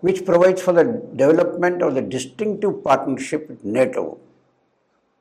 which 0.02 0.26
provides 0.26 0.62
for 0.62 0.74
the 0.74 0.86
development 1.16 1.82
of 1.84 1.94
the 1.94 2.02
distinctive 2.02 2.84
partnership 2.84 3.48
with 3.48 3.64
NATO 3.64 4.18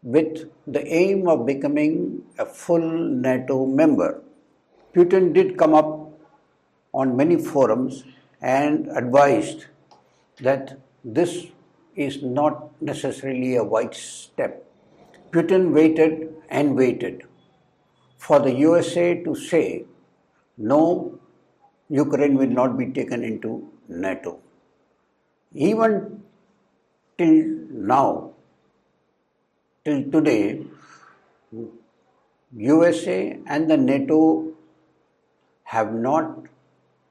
with 0.02 0.50
the 0.66 0.86
aim 0.86 1.28
of 1.28 1.46
becoming 1.46 2.22
a 2.38 2.46
full 2.46 2.80
NATO 3.26 3.66
member. 3.66 4.22
Putin 4.94 5.32
did 5.32 5.56
come 5.58 5.74
up 5.74 6.10
on 6.92 7.16
many 7.16 7.36
forums 7.36 8.04
and 8.40 8.88
advised 8.96 9.66
that 10.40 10.78
this 11.04 11.46
is 11.94 12.22
not 12.22 12.70
necessarily 12.80 13.56
a 13.56 13.64
wise 13.64 13.96
step. 13.98 14.64
Putin 15.30 15.72
waited 15.72 16.34
and 16.48 16.74
waited 16.74 17.22
for 18.16 18.38
the 18.40 18.52
USA 18.52 19.22
to 19.22 19.34
say, 19.34 19.84
no, 20.56 21.18
Ukraine 21.88 22.36
will 22.36 22.54
not 22.60 22.76
be 22.78 22.86
taken 22.86 23.22
into 23.22 23.68
NATO. 23.88 24.38
Even 25.54 26.22
till 27.18 27.44
now, 27.70 28.29
till 29.84 30.10
today, 30.10 30.66
USA 32.56 33.38
and 33.46 33.70
the 33.70 33.76
NATO 33.76 34.52
have 35.64 35.92
not 35.92 36.46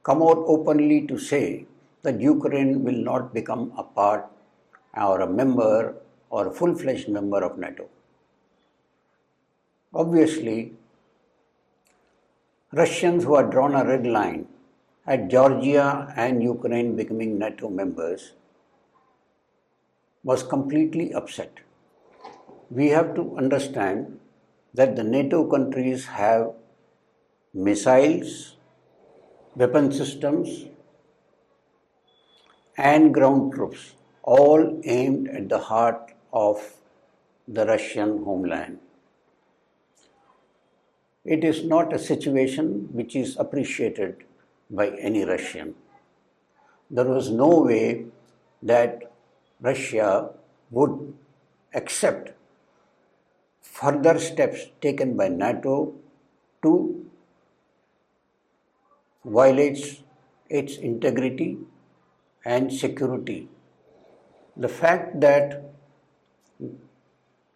come 0.04 0.22
out 0.22 0.44
openly 0.46 1.08
to 1.08 1.18
say 1.18 1.66
that 2.04 2.20
Ukraine 2.22 2.84
will 2.84 3.02
not 3.12 3.34
become 3.34 3.72
a 3.78 3.84
part 3.84 4.28
or 4.96 5.22
a 5.22 5.28
member 5.28 5.96
or 6.30 6.48
a 6.48 6.52
full 6.52 6.76
fledged 6.76 7.10
member 7.10 7.44
of 7.44 7.58
NATO. 7.58 7.88
Obviously, 9.94 10.74
Russians 12.72 13.24
who 13.24 13.36
had 13.36 13.50
drawn 13.50 13.74
a 13.74 13.84
red 13.84 14.06
line 14.06 14.48
at 15.08 15.28
Georgia 15.30 16.14
and 16.16 16.44
Ukraine 16.44 16.96
becoming 16.96 17.40
NATO 17.40 17.70
members 17.70 18.34
was 20.24 20.44
completely 20.44 21.12
upset. 21.14 21.52
We 22.70 22.90
have 22.90 23.16
to 23.16 23.36
understand 23.36 24.20
that 24.74 24.96
the 24.96 25.04
NATO 25.04 25.46
countries 25.50 26.06
have 26.06 26.52
missiles, 27.54 28.58
weapon 29.56 29.92
systems, 29.92 30.66
and 32.78 33.14
ground 33.14 33.54
troops, 33.54 33.96
all 34.22 34.80
aimed 34.84 35.28
at 35.30 35.50
the 35.50 35.58
heart 35.58 36.14
of 36.32 36.76
the 37.48 37.66
Russian 37.66 38.24
homeland. 38.24 38.80
It 41.26 41.44
is 41.44 41.64
not 41.66 41.92
a 41.92 42.00
situation 42.00 42.90
which 42.92 43.16
is 43.16 43.36
appreciated 43.38 44.24
by 44.70 44.90
any 44.90 45.26
Russian. 45.26 45.74
There 46.92 47.06
was 47.06 47.32
no 47.32 47.62
way 47.62 48.06
that 48.62 49.12
Russia 49.60 50.30
would 50.72 51.14
accept 51.74 52.32
further 53.80 54.18
steps 54.20 54.66
taken 54.82 55.16
by 55.16 55.28
NATO 55.30 55.94
to 56.64 56.74
violate 59.24 60.04
its 60.50 60.78
integrity 60.78 61.58
and 62.46 62.74
security. 62.74 63.48
The 64.58 64.68
fact 64.68 65.20
that 65.22 65.64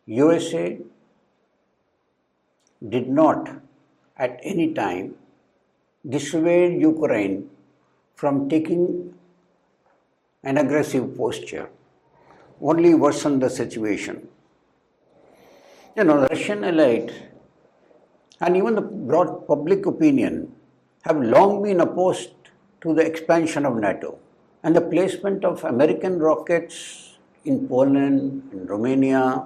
USA 0.05 0.79
did 2.89 3.07
not 3.07 3.49
at 4.17 4.39
any 4.43 4.73
time 4.73 5.15
dissuade 6.07 6.79
Ukraine 6.81 7.49
from 8.15 8.47
taking 8.49 9.13
an 10.43 10.57
aggressive 10.57 11.17
posture 11.17 11.69
only 12.61 12.93
worsened 12.93 13.41
the 13.41 13.49
situation. 13.49 14.27
You 15.95 16.03
know, 16.03 16.21
the 16.21 16.27
Russian 16.29 16.63
elite 16.63 17.11
and 18.41 18.57
even 18.57 18.73
the 18.73 18.81
broad 18.81 19.45
public 19.45 19.85
opinion 19.85 20.51
have 21.03 21.21
long 21.21 21.61
been 21.61 21.81
opposed 21.81 22.33
to 22.81 22.95
the 22.95 23.05
expansion 23.05 23.63
of 23.63 23.75
NATO 23.75 24.17
and 24.63 24.75
the 24.75 24.81
placement 24.81 25.45
of 25.45 25.63
American 25.63 26.17
rockets 26.17 27.19
in 27.45 27.67
Poland, 27.67 28.49
in 28.51 28.65
Romania, 28.65 29.45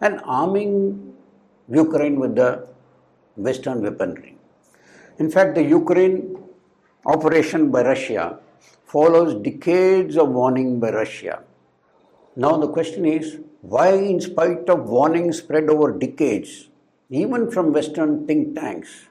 and 0.00 0.20
arming 0.24 1.14
Ukraine 1.68 2.18
with 2.18 2.34
the 2.34 2.66
Western 3.36 3.80
weaponry. 3.80 4.36
In 5.20 5.30
fact, 5.30 5.54
the 5.54 5.62
Ukraine 5.62 6.36
operation 7.06 7.70
by 7.70 7.82
Russia 7.82 8.40
follows 8.86 9.40
decades 9.40 10.16
of 10.16 10.30
warning 10.30 10.80
by 10.80 10.90
Russia. 10.90 11.44
Now, 12.34 12.56
the 12.56 12.68
question 12.68 13.06
is 13.06 13.38
why, 13.60 13.92
in 13.92 14.20
spite 14.20 14.68
of 14.68 14.88
warnings 14.88 15.38
spread 15.38 15.68
over 15.68 15.92
decades, 15.98 16.68
even 17.10 17.50
from 17.50 17.72
Western 17.72 18.26
think 18.26 18.54
tanks, 18.54 19.06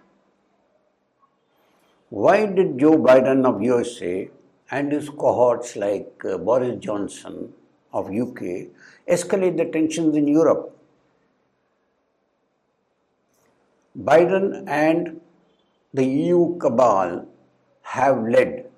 why 2.10 2.46
did 2.46 2.80
Joe 2.80 2.98
Biden 2.98 3.46
of 3.46 3.62
USA 3.62 4.30
and 4.72 4.92
his 4.92 5.10
cohorts 5.10 5.76
like 5.76 6.22
uh, 6.26 6.38
Boris 6.38 6.80
Johnson 6.80 7.54
of 7.94 8.08
UK 8.08 8.68
escalate 9.08 9.58
the 9.58 9.66
tensions 9.66 10.16
in 10.16 10.28
Europe. 10.28 10.76
Biden 13.98 14.68
and 14.68 15.20
the 15.94 16.06
EU 16.06 16.58
cabal 16.60 17.28
have 17.82 18.24
led 18.28 18.70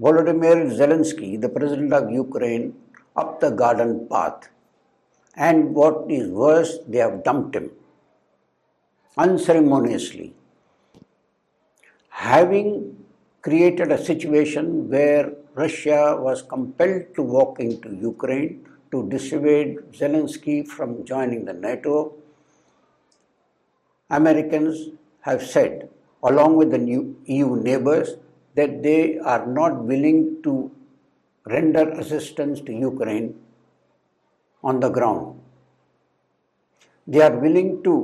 Volodymyr 0.00 0.70
Zelensky, 0.78 1.40
the 1.40 1.48
president 1.48 1.92
of 1.92 2.10
Ukraine, 2.10 2.74
up 3.16 3.40
the 3.40 3.50
garden 3.50 4.08
path. 4.08 4.48
And 5.38 5.72
what 5.72 6.10
is 6.10 6.28
worse, 6.28 6.78
they 6.88 6.98
have 6.98 7.22
dumped 7.22 7.54
him 7.54 7.70
unceremoniously. 9.16 10.34
Having 12.08 12.96
created 13.42 13.92
a 13.92 14.04
situation 14.04 14.88
where 14.90 15.32
Russia 15.54 16.16
was 16.18 16.42
compelled 16.42 17.14
to 17.14 17.22
walk 17.22 17.60
into 17.60 17.94
Ukraine 17.94 18.66
to 18.90 19.08
dissuade 19.08 19.76
Zelensky 19.92 20.66
from 20.66 21.04
joining 21.04 21.44
the 21.44 21.52
NATO, 21.52 22.14
Americans 24.10 24.90
have 25.20 25.42
said, 25.42 25.88
along 26.24 26.56
with 26.56 26.70
the 26.72 26.80
EU 27.26 27.56
neighbors, 27.62 28.16
that 28.56 28.82
they 28.82 29.18
are 29.18 29.46
not 29.46 29.84
willing 29.84 30.42
to 30.42 30.70
render 31.46 31.88
assistance 31.90 32.60
to 32.62 32.72
Ukraine 32.72 33.34
on 34.68 34.80
the 34.84 34.90
ground. 34.96 35.40
They 37.06 37.22
are 37.26 37.36
willing 37.44 37.82
to 37.84 37.94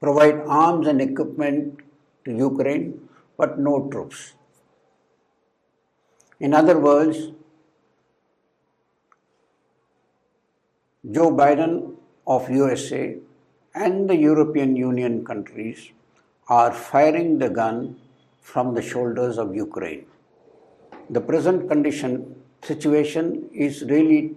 provide 0.00 0.42
arms 0.62 0.86
and 0.86 1.00
equipment 1.00 1.80
to 2.24 2.36
Ukraine, 2.48 2.86
but 3.36 3.58
no 3.58 3.74
troops. 3.92 4.34
In 6.38 6.54
other 6.60 6.78
words, 6.78 7.18
Joe 11.16 11.30
Biden 11.40 11.72
of 12.26 12.48
USA 12.50 13.16
and 13.74 14.08
the 14.08 14.16
European 14.16 14.76
Union 14.76 15.24
countries 15.24 15.90
are 16.48 16.72
firing 16.72 17.38
the 17.38 17.48
gun 17.48 17.96
from 18.40 18.74
the 18.74 18.82
shoulders 18.82 19.38
of 19.38 19.54
Ukraine. 19.54 20.06
The 21.10 21.20
present 21.20 21.68
condition 21.68 22.34
situation 22.62 23.48
is 23.52 23.82
really 23.84 24.36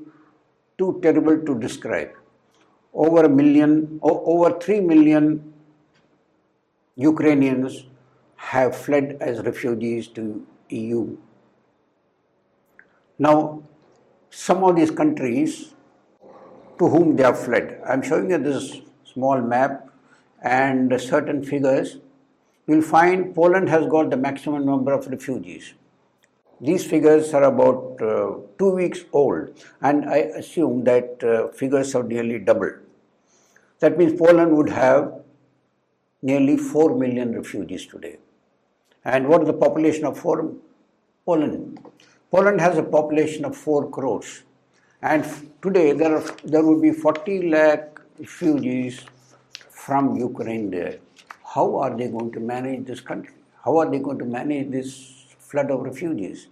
too 0.77 0.99
terrible 1.01 1.39
to 1.45 1.59
describe. 1.59 2.11
Over 2.93 3.25
a 3.25 3.29
million, 3.29 3.99
over 4.01 4.59
3 4.59 4.81
million 4.81 5.53
Ukrainians 6.95 7.85
have 8.35 8.75
fled 8.75 9.17
as 9.19 9.41
refugees 9.41 10.07
to 10.09 10.45
EU. 10.69 11.17
Now, 13.17 13.63
some 14.29 14.63
of 14.63 14.75
these 14.75 14.91
countries 14.91 15.73
to 16.79 16.87
whom 16.87 17.15
they 17.15 17.23
have 17.23 17.39
fled. 17.39 17.81
I'm 17.87 18.01
showing 18.01 18.29
you 18.31 18.37
this 18.37 18.81
small 19.05 19.41
map 19.41 19.89
and 20.41 20.99
certain 20.99 21.43
figures. 21.43 21.97
You'll 22.67 22.81
find 22.81 23.33
Poland 23.33 23.69
has 23.69 23.87
got 23.87 24.09
the 24.09 24.17
maximum 24.17 24.65
number 24.65 24.91
of 24.93 25.07
refugees. 25.07 25.73
These 26.63 26.85
figures 26.85 27.33
are 27.33 27.43
about 27.43 28.01
uh, 28.01 28.37
two 28.57 28.69
weeks 28.69 29.01
old, 29.11 29.49
and 29.81 30.05
I 30.09 30.19
assume 30.41 30.85
that 30.85 31.21
uh, 31.21 31.49
figures 31.49 31.91
have 31.91 32.07
nearly 32.07 32.39
doubled. 32.39 32.75
That 33.79 33.97
means 33.97 34.17
Poland 34.17 34.55
would 34.55 34.69
have 34.69 35.11
nearly 36.21 36.55
4 36.55 36.97
million 36.97 37.35
refugees 37.35 37.85
today. 37.85 38.17
And 39.03 39.27
what 39.27 39.41
is 39.41 39.47
the 39.47 39.59
population 39.65 40.05
of 40.05 40.17
four? 40.17 40.53
Poland? 41.25 41.79
Poland 42.31 42.61
has 42.61 42.77
a 42.77 42.83
population 42.83 43.43
of 43.43 43.57
4 43.57 43.89
crores. 43.89 44.43
And 45.01 45.25
today 45.61 45.91
there, 45.91 46.15
are, 46.15 46.23
there 46.45 46.63
would 46.63 46.81
be 46.81 46.91
40 46.91 47.49
lakh 47.49 47.99
refugees 48.17 49.01
from 49.69 50.15
Ukraine 50.15 50.71
there. 50.71 50.99
How 51.43 51.75
are 51.75 51.97
they 51.97 52.07
going 52.07 52.31
to 52.31 52.39
manage 52.39 52.85
this 52.85 53.01
country? 53.01 53.33
How 53.65 53.79
are 53.79 53.91
they 53.91 53.99
going 53.99 54.19
to 54.19 54.25
manage 54.25 54.71
this 54.71 55.22
flood 55.53 55.71
of 55.71 55.81
refugees? 55.87 56.47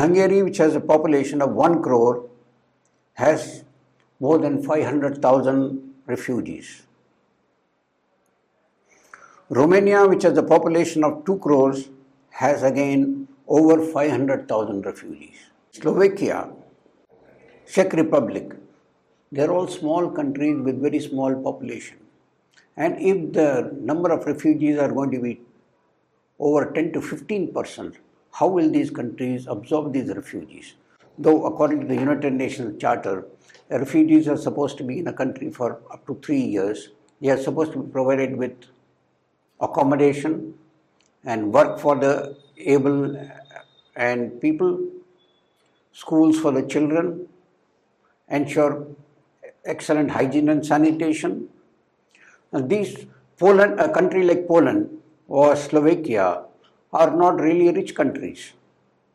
Hungary, 0.00 0.42
which 0.42 0.58
has 0.58 0.76
a 0.76 0.80
population 0.80 1.42
of 1.42 1.52
1 1.52 1.82
crore, 1.82 2.28
has 3.14 3.64
more 4.20 4.38
than 4.38 4.62
500,000 4.62 5.94
refugees. 6.06 6.82
Romania, 9.50 10.06
which 10.06 10.22
has 10.22 10.38
a 10.38 10.42
population 10.42 11.02
of 11.08 11.24
2 11.24 11.38
crores, 11.38 11.88
has 12.30 12.62
again 12.62 13.26
over 13.48 13.76
500,000 13.92 14.86
refugees. 14.86 15.38
Slovakia, 15.72 16.50
Czech 17.66 17.92
Republic, 17.94 18.54
they're 19.32 19.50
all 19.50 19.66
small 19.66 20.10
countries 20.10 20.60
with 20.60 20.80
very 20.80 21.00
small 21.00 21.34
population. 21.48 21.96
And 22.76 23.00
if 23.00 23.32
the 23.32 23.48
number 23.90 24.12
of 24.12 24.26
refugees 24.26 24.78
are 24.78 24.92
going 24.92 25.10
to 25.10 25.20
be 25.20 25.40
over 26.38 26.70
10 26.72 26.92
to 26.92 27.00
15 27.00 27.52
percent, 27.52 27.96
how 28.32 28.48
will 28.48 28.70
these 28.70 28.90
countries 28.90 29.46
absorb 29.48 29.92
these 29.92 30.08
refugees? 30.14 30.74
Though, 31.18 31.46
according 31.46 31.80
to 31.80 31.86
the 31.86 31.96
United 31.96 32.32
Nations 32.32 32.80
Charter, 32.80 33.26
refugees 33.70 34.28
are 34.28 34.36
supposed 34.36 34.78
to 34.78 34.84
be 34.84 35.00
in 35.00 35.08
a 35.08 35.12
country 35.12 35.50
for 35.50 35.80
up 35.90 36.06
to 36.06 36.18
three 36.22 36.40
years. 36.40 36.90
They 37.20 37.30
are 37.30 37.38
supposed 37.38 37.72
to 37.72 37.82
be 37.82 37.90
provided 37.90 38.36
with 38.36 38.52
accommodation 39.60 40.54
and 41.24 41.52
work 41.52 41.80
for 41.80 41.96
the 41.96 42.36
able 42.58 43.16
and 43.96 44.40
people 44.40 44.88
schools 45.92 46.38
for 46.38 46.52
the 46.52 46.62
children, 46.62 47.26
ensure 48.28 48.86
excellent 49.64 50.10
hygiene 50.12 50.48
and 50.48 50.64
sanitation. 50.64 51.48
And 52.52 52.70
these 52.70 53.06
Poland, 53.36 53.80
a 53.80 53.92
country 53.92 54.24
like 54.24 54.46
Poland 54.46 54.97
or 55.28 55.54
Slovakia 55.54 56.44
are 56.92 57.14
not 57.14 57.40
really 57.40 57.70
rich 57.70 57.94
countries. 57.94 58.52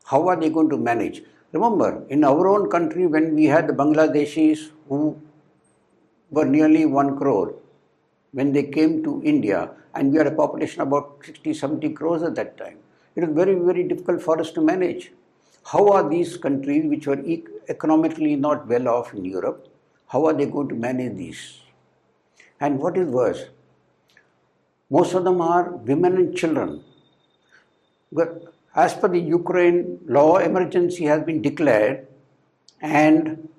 How 0.06 0.28
are 0.28 0.40
they 0.40 0.50
going 0.50 0.70
to 0.70 0.78
manage? 0.78 1.24
Remember, 1.52 2.06
in 2.10 2.24
our 2.24 2.48
own 2.48 2.70
country, 2.70 3.08
when 3.08 3.36
we 3.36 3.46
had 3.46 3.68
the 3.68 3.74
Bangladeshis 3.74 4.72
who 4.88 5.20
were 6.30 6.46
nearly 6.46 6.86
one 6.86 7.18
crore, 7.18 7.56
when 8.32 8.52
they 8.52 8.64
came 8.64 9.04
to 9.04 9.22
India, 9.24 9.72
and 9.96 10.12
we 10.12 10.18
had 10.18 10.28
a 10.28 10.32
population 10.32 10.82
about 10.82 11.20
60, 11.24 11.54
70 11.54 11.90
crores 11.90 12.24
at 12.24 12.36
that 12.36 12.58
time, 12.58 12.78
it 13.16 13.22
was 13.22 13.36
very, 13.36 13.56
very 13.56 13.84
difficult 13.84 14.22
for 14.22 14.40
us 14.40 14.52
to 14.52 14.62
manage. 14.62 15.12
How 15.66 15.88
are 15.90 16.10
these 16.10 16.38
countries, 16.38 16.86
which 16.90 17.08
were 17.08 17.24
economically 17.70 18.36
not 18.36 18.68
well 18.68 18.88
off 18.88 19.14
in 19.14 19.24
Europe, 19.24 19.68
how 20.08 20.26
are 20.26 20.34
they 20.34 20.46
going 20.46 20.68
to 20.70 20.76
manage 20.76 21.16
these? 21.18 21.60
And 22.60 22.80
what 22.80 22.98
is 22.98 23.08
worse, 23.08 23.46
most 24.96 25.14
of 25.18 25.24
them 25.28 25.40
are 25.42 25.64
women 25.92 26.18
and 26.18 26.36
children. 26.42 26.84
But 28.12 28.54
as 28.76 28.94
per 28.94 29.08
the 29.08 29.20
Ukraine 29.20 30.00
law, 30.06 30.38
emergency 30.38 31.06
has 31.06 31.24
been 31.24 31.42
declared, 31.42 32.08
and 32.82 33.50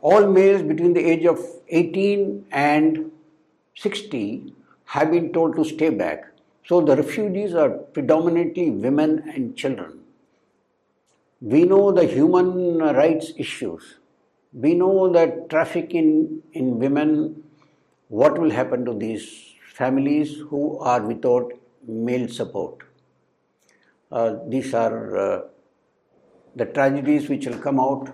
all 0.00 0.26
males 0.26 0.62
between 0.62 0.92
the 0.98 1.04
age 1.12 1.24
of 1.32 1.38
18 1.68 2.46
and 2.50 3.10
60 3.76 4.52
have 4.96 5.10
been 5.10 5.32
told 5.32 5.56
to 5.56 5.64
stay 5.64 5.90
back. 5.90 6.24
So 6.68 6.80
the 6.80 6.96
refugees 6.96 7.54
are 7.54 7.70
predominantly 7.70 8.70
women 8.70 9.22
and 9.34 9.56
children. 9.56 10.00
We 11.40 11.64
know 11.64 11.92
the 11.92 12.04
human 12.04 12.78
rights 12.78 13.32
issues. 13.36 13.96
We 14.52 14.74
know 14.74 15.12
that 15.12 15.50
trafficking 15.50 16.42
in 16.52 16.78
women, 16.78 17.42
what 18.08 18.38
will 18.38 18.50
happen 18.50 18.84
to 18.86 18.94
these 18.94 19.26
families 19.78 20.36
who 20.50 20.78
are 20.78 21.02
without 21.02 21.52
male 21.86 22.28
support. 22.28 22.82
Uh, 24.10 24.36
these 24.48 24.72
are 24.72 25.16
uh, 25.16 25.42
the 26.54 26.64
tragedies 26.64 27.28
which 27.28 27.46
will 27.46 27.58
come 27.58 27.78
out. 27.78 28.08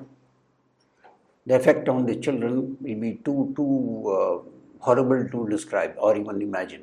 The 1.46 1.54
effect 1.54 1.88
on 1.88 2.06
the 2.06 2.16
children 2.16 2.76
will 2.80 3.00
be 3.00 3.20
too, 3.24 3.52
too 3.56 4.10
uh, 4.16 4.38
horrible 4.80 5.28
to 5.28 5.48
describe 5.48 5.94
or 5.98 6.16
even 6.16 6.42
imagine. 6.42 6.82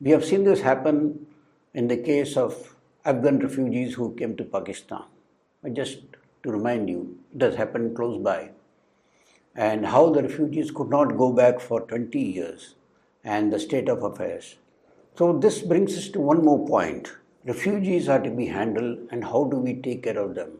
We 0.00 0.10
have 0.10 0.24
seen 0.24 0.44
this 0.44 0.60
happen 0.60 1.26
in 1.74 1.88
the 1.88 1.96
case 1.96 2.36
of 2.36 2.76
Afghan 3.04 3.40
refugees 3.40 3.94
who 3.94 4.14
came 4.14 4.36
to 4.36 4.44
Pakistan 4.44 5.04
just 5.72 6.00
to 6.44 6.52
remind 6.52 6.88
you, 6.88 7.18
it 7.34 7.42
has 7.42 7.56
happened 7.56 7.96
close 7.96 8.22
by. 8.22 8.50
And 9.56 9.86
how 9.86 10.10
the 10.10 10.22
refugees 10.22 10.70
could 10.70 10.90
not 10.90 11.16
go 11.16 11.32
back 11.32 11.60
for 11.60 11.80
20 11.80 12.20
years 12.20 12.75
and 13.26 13.52
the 13.52 13.58
state 13.58 13.88
of 13.88 14.04
affairs. 14.04 14.56
So, 15.16 15.38
this 15.38 15.60
brings 15.60 15.96
us 15.98 16.08
to 16.10 16.20
one 16.20 16.44
more 16.44 16.66
point. 16.66 17.12
Refugees 17.44 18.08
are 18.08 18.22
to 18.22 18.30
be 18.30 18.46
handled, 18.46 19.08
and 19.10 19.24
how 19.24 19.44
do 19.44 19.58
we 19.58 19.74
take 19.74 20.04
care 20.04 20.18
of 20.18 20.34
them? 20.34 20.58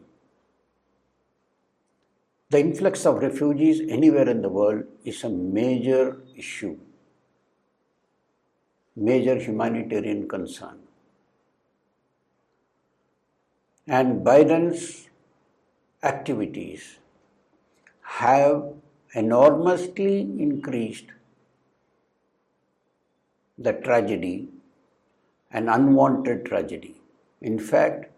The 2.49 2.59
influx 2.59 3.05
of 3.05 3.21
refugees 3.21 3.81
anywhere 3.89 4.29
in 4.29 4.41
the 4.41 4.49
world 4.49 4.85
is 5.03 5.23
a 5.23 5.29
major 5.29 6.21
issue, 6.35 6.77
major 8.95 9.35
humanitarian 9.37 10.27
concern. 10.27 10.79
And 13.85 14.25
Biden's 14.25 15.09
activities 16.03 16.99
have 18.01 18.73
enormously 19.13 20.21
increased 20.21 21.07
the 23.57 23.73
tragedy, 23.73 24.49
an 25.51 25.69
unwanted 25.69 26.45
tragedy. 26.45 27.01
In 27.41 27.59
fact, 27.59 28.11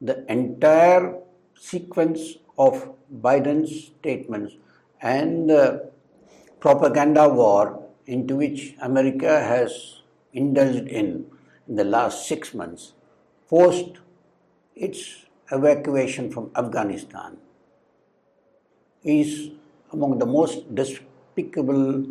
the 0.00 0.24
entire 0.30 1.18
sequence 1.54 2.36
of 2.58 2.94
Biden's 3.20 3.86
statements 3.86 4.54
and 5.00 5.48
the 5.48 5.90
propaganda 6.60 7.28
war 7.28 7.82
into 8.06 8.36
which 8.36 8.74
America 8.80 9.40
has 9.40 10.02
indulged 10.32 10.88
in 10.88 11.26
in 11.68 11.76
the 11.76 11.84
last 11.84 12.26
six 12.26 12.54
months 12.54 12.92
post 13.48 13.98
its 14.74 15.26
evacuation 15.52 16.30
from 16.34 16.50
Afghanistan 16.56 17.36
is 19.04 19.50
among 19.92 20.18
the 20.18 20.26
most 20.26 20.74
despicable 20.74 22.06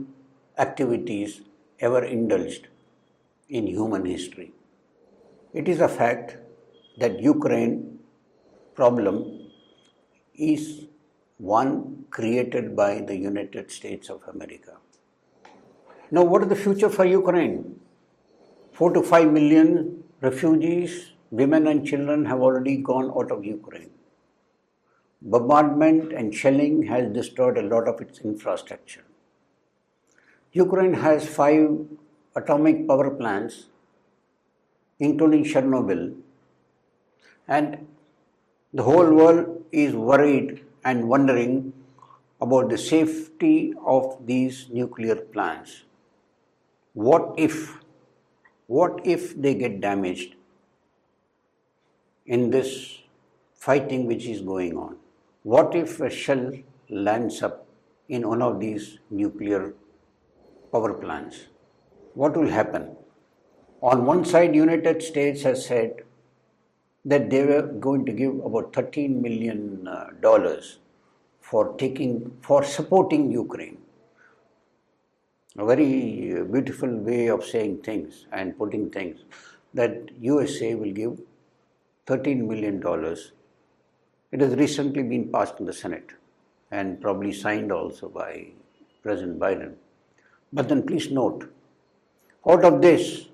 activities 0.58 1.42
ever 1.80 2.04
indulged 2.04 2.68
in 3.52 3.68
human 3.68 4.06
history. 4.06 4.52
It 5.54 5.68
is 5.68 5.82
a 5.82 5.90
fact 5.90 6.38
that 6.98 7.20
Ukraine 7.20 8.00
problem 8.76 9.18
is 10.36 10.86
one 11.38 12.06
created 12.10 12.76
by 12.76 13.02
the 13.02 13.16
United 13.16 13.70
States 13.70 14.10
of 14.10 14.22
America. 14.34 14.78
Now, 16.10 16.24
what 16.24 16.44
is 16.44 16.50
the 16.50 16.56
future 16.56 16.90
for 16.90 17.06
Ukraine? 17.06 17.80
Four 18.72 18.94
to 18.94 19.02
five 19.02 19.32
million 19.32 20.04
refugees, 20.22 21.12
women 21.30 21.68
and 21.68 21.86
children 21.86 22.26
have 22.26 22.42
already 22.42 22.78
gone 22.78 23.12
out 23.18 23.32
of 23.32 23.46
Ukraine. 23.46 23.90
Bombardment 25.22 26.14
and 26.14 26.34
shelling 26.34 26.84
has 26.84 27.12
destroyed 27.14 27.58
a 27.58 27.62
lot 27.74 27.88
of 27.88 28.02
its 28.02 28.20
infrastructure. 28.20 29.04
Ukraine 30.54 30.94
has 30.94 31.28
five 31.28 31.70
atomic 32.36 32.88
power 32.88 33.10
plants, 33.12 33.68
including 35.00 35.44
Chernobyl, 35.44 36.16
and 37.48 37.88
the 38.74 38.84
whole 38.84 39.14
world 39.14 39.64
is 39.72 39.94
worried 39.94 40.64
and 40.86 41.08
wondering 41.08 41.74
about 42.40 42.70
the 42.70 42.78
safety 42.78 43.74
of 43.86 44.18
these 44.26 44.68
nuclear 44.70 45.16
plants. 45.16 45.84
What 46.94 47.34
if, 47.38 47.78
what 48.68 49.02
if 49.06 49.40
they 49.40 49.54
get 49.56 49.82
damaged 49.82 50.36
in 52.26 52.50
this 52.50 53.00
fighting 53.54 54.08
which 54.08 54.26
is 54.26 54.42
going 54.42 54.78
on? 54.78 54.98
What 55.44 55.76
if 55.76 56.00
a 56.00 56.10
shell 56.10 56.52
lands 56.90 57.42
up 57.44 57.66
in 58.08 58.28
one 58.28 58.42
of 58.42 58.60
these 58.60 59.00
nuclear 59.10 59.74
power 60.72 60.94
plants? 60.94 61.48
What 62.14 62.36
will 62.36 62.50
happen? 62.50 62.96
On 63.82 64.06
one 64.06 64.26
side, 64.26 64.54
United 64.54 65.02
States 65.02 65.44
has 65.44 65.66
said 65.66 66.04
that 67.06 67.30
they 67.30 67.44
were 67.44 67.64
going 67.64 68.06
to 68.06 68.12
give 68.12 68.40
about 68.46 68.74
13 68.74 69.22
million 69.22 69.88
uh, 69.88 70.08
dollars 70.20 70.80
for 71.40 71.76
taking 71.78 72.38
for 72.42 72.64
supporting 72.64 73.32
Ukraine. 73.32 73.78
A 75.58 75.66
very 75.66 76.40
uh, 76.40 76.44
beautiful 76.44 76.90
way 76.90 77.28
of 77.28 77.44
saying 77.44 77.82
things 77.82 78.28
and 78.32 78.58
putting 78.58 78.90
things 78.90 79.26
that 79.74 80.10
USA 80.20 80.76
will 80.76 80.92
give 80.92 81.20
13 82.08 82.48
million 82.48 82.80
dollars. 82.80 83.32
It 84.32 84.42
has 84.42 84.56
recently 84.56 85.04
been 85.04 85.32
passed 85.32 85.60
in 85.60 85.66
the 85.66 85.74
Senate 85.74 86.12
and 86.70 87.02
probably 87.02 87.34
signed 87.34 87.72
also 87.72 88.08
by 88.10 88.48
President 89.04 89.40
Biden. 89.40 89.74
But 90.54 90.70
then 90.70 90.84
please 90.84 91.12
note, 91.12 91.50
out 92.48 92.66
of 92.66 92.82
this, 92.82 93.28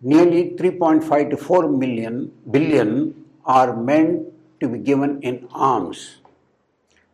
nearly 0.00 0.50
3.5 0.56 1.30
to 1.30 1.36
4 1.36 1.68
million 1.68 2.32
billion 2.50 3.24
are 3.44 3.76
meant 3.76 4.26
to 4.60 4.68
be 4.68 4.78
given 4.78 5.20
in 5.22 5.48
arms. 5.52 6.18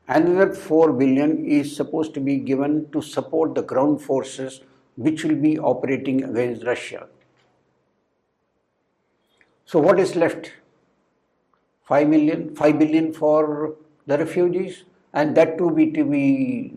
Another 0.08 0.52
4 0.52 0.92
billion 0.92 1.46
is 1.46 1.74
supposed 1.74 2.12
to 2.14 2.20
be 2.20 2.36
given 2.38 2.90
to 2.92 3.00
support 3.00 3.54
the 3.54 3.62
ground 3.62 4.02
forces 4.02 4.60
which 4.96 5.24
will 5.24 5.36
be 5.36 5.58
operating 5.58 6.22
against 6.24 6.64
Russia. 6.64 7.06
So 9.64 9.78
what 9.78 9.98
is 9.98 10.14
left? 10.14 10.52
5 11.84 12.08
million, 12.08 12.54
5 12.54 12.78
billion 12.78 13.12
for 13.12 13.76
the 14.06 14.18
refugees 14.18 14.84
and 15.12 15.34
that 15.36 15.56
too 15.58 15.70
be 15.70 15.90
to 15.92 16.04
be 16.04 16.74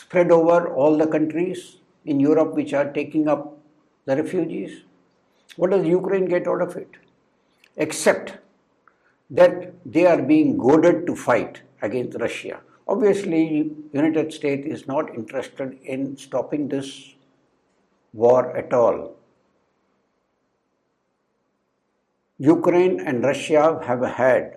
spread 0.00 0.30
over 0.30 0.68
all 0.74 0.96
the 0.96 1.06
countries 1.06 1.76
in 2.06 2.18
Europe 2.18 2.54
which 2.54 2.72
are 2.72 2.90
taking 2.92 3.28
up 3.28 3.58
the 4.06 4.16
refugees. 4.16 4.82
What 5.56 5.70
does 5.70 5.86
Ukraine 5.86 6.24
get 6.24 6.48
out 6.48 6.62
of 6.62 6.76
it? 6.76 6.88
Except 7.76 8.38
that 9.30 9.72
they 9.84 10.06
are 10.06 10.20
being 10.20 10.56
goaded 10.56 11.06
to 11.06 11.14
fight 11.14 11.62
against 11.82 12.18
Russia. 12.18 12.60
Obviously, 12.88 13.70
United 13.92 14.32
States 14.32 14.66
is 14.66 14.86
not 14.86 15.14
interested 15.14 15.78
in 15.84 16.16
stopping 16.16 16.68
this 16.68 17.14
war 18.12 18.56
at 18.56 18.72
all. 18.72 19.14
Ukraine 22.38 22.98
and 23.00 23.22
Russia 23.22 23.80
have 23.84 24.02
had 24.02 24.56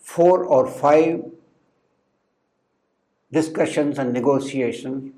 four 0.00 0.44
or 0.44 0.66
five 0.66 1.22
discussions 3.32 3.98
and 3.98 4.12
negotiations 4.12 5.12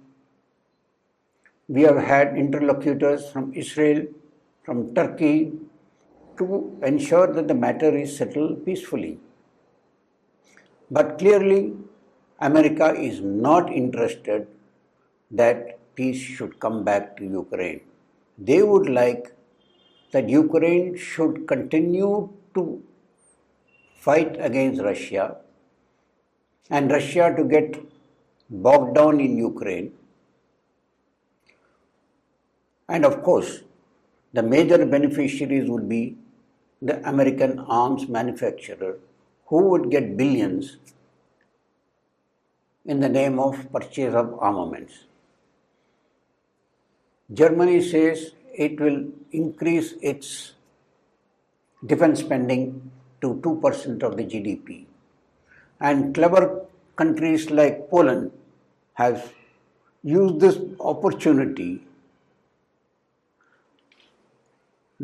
we 1.69 1.83
have 1.83 1.97
had 1.97 2.37
interlocutors 2.37 3.31
from 3.31 3.53
Israel, 3.55 4.07
from 4.65 4.95
Turkey, 4.95 5.53
to 6.39 6.79
ensure 6.83 7.33
that 7.33 7.49
the 7.49 7.55
matter 7.55 7.97
is 7.97 8.17
settled 8.17 8.65
peacefully. 8.65 9.19
But 10.91 11.19
clearly, 11.19 11.73
America 12.41 12.95
is 12.95 13.21
not 13.21 13.73
interested 13.73 14.49
that 15.31 15.79
peace 15.95 16.19
should 16.19 16.59
come 16.59 16.85
back 16.85 17.17
to 17.19 17.25
Ukraine. 17.25 17.81
They 18.37 18.63
would 18.63 18.89
like 18.89 19.35
that 20.11 20.29
Ukraine 20.29 20.97
should 20.97 21.47
continue 21.47 22.29
to 22.55 22.83
fight 23.95 24.37
against 24.39 24.83
Russia 24.83 25.37
and 26.71 26.91
Russia 26.91 27.33
to 27.37 27.45
get 27.45 27.77
bogged 28.53 28.95
down 28.95 29.21
in 29.21 29.37
Ukraine 29.37 29.93
and 32.89 33.07
of 33.07 33.23
course, 33.23 33.63
the 34.35 34.43
major 34.43 34.85
beneficiaries 34.85 35.69
would 35.69 35.89
be 35.89 36.17
the 36.83 36.97
American 37.09 37.59
arms 37.61 38.09
manufacturer 38.09 38.99
who 39.47 39.63
would 39.69 39.91
get 39.91 40.17
billions 40.17 40.77
in 42.85 43.01
the 43.01 43.09
name 43.09 43.39
of 43.39 43.73
purchase 43.73 44.15
of 44.15 44.35
armaments. 44.39 45.05
Germany 47.33 47.81
says 47.81 48.33
it 48.55 48.79
will 48.79 49.07
increase 49.31 49.95
its 50.03 50.53
defense 51.87 52.21
spending 52.21 52.91
to 53.23 53.35
2% 53.37 54.03
of 54.03 54.17
the 54.17 54.25
GDP. 54.25 54.85
And 55.81 56.15
clever 56.15 56.67
countries 56.97 57.51
like 57.51 57.89
Poland 57.89 58.33
have 58.95 59.33
used 60.03 60.41
this 60.41 60.59
opportunity 60.81 61.83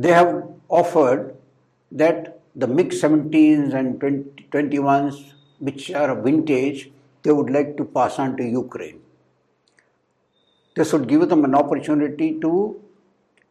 they 0.04 0.12
have 0.12 0.32
offered 0.68 1.34
that 1.90 2.40
the 2.54 2.66
MiG 2.66 2.90
17s 2.90 3.74
and 3.74 4.00
20, 4.00 4.46
21s, 4.52 5.32
which 5.58 5.90
are 5.90 6.10
a 6.10 6.22
vintage, 6.22 6.90
they 7.22 7.32
would 7.32 7.50
like 7.50 7.76
to 7.76 7.84
pass 7.84 8.18
on 8.20 8.36
to 8.36 8.44
Ukraine. 8.44 9.00
This 10.76 10.92
would 10.92 11.08
give 11.08 11.28
them 11.28 11.44
an 11.44 11.56
opportunity 11.56 12.38
to 12.40 12.80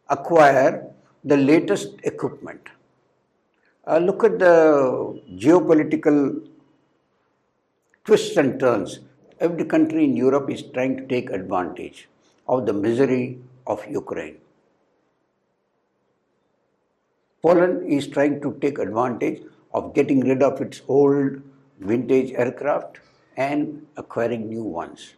acquire 0.08 0.86
the 1.22 1.36
latest 1.36 1.96
equipment. 2.04 2.62
Uh, 3.86 3.98
look 3.98 4.24
at 4.24 4.38
the 4.38 5.20
geopolitical 5.34 6.48
twists 8.06 8.38
and 8.38 8.58
turns. 8.58 9.00
Every 9.40 9.64
country 9.64 10.02
in 10.02 10.16
Europe 10.16 10.50
is 10.50 10.62
trying 10.62 10.96
to 10.96 11.06
take 11.06 11.30
advantage 11.30 12.08
of 12.48 12.66
the 12.66 12.72
misery 12.72 13.38
of 13.68 13.86
Ukraine. 13.88 14.38
Poland 17.40 17.86
is 17.86 18.08
trying 18.08 18.40
to 18.40 18.58
take 18.60 18.78
advantage 18.78 19.42
of 19.72 19.94
getting 19.94 20.20
rid 20.20 20.42
of 20.42 20.60
its 20.60 20.82
old 20.88 21.40
vintage 21.78 22.32
aircraft 22.32 22.98
and 23.36 23.86
acquiring 23.96 24.48
new 24.48 24.64
ones. 24.64 25.14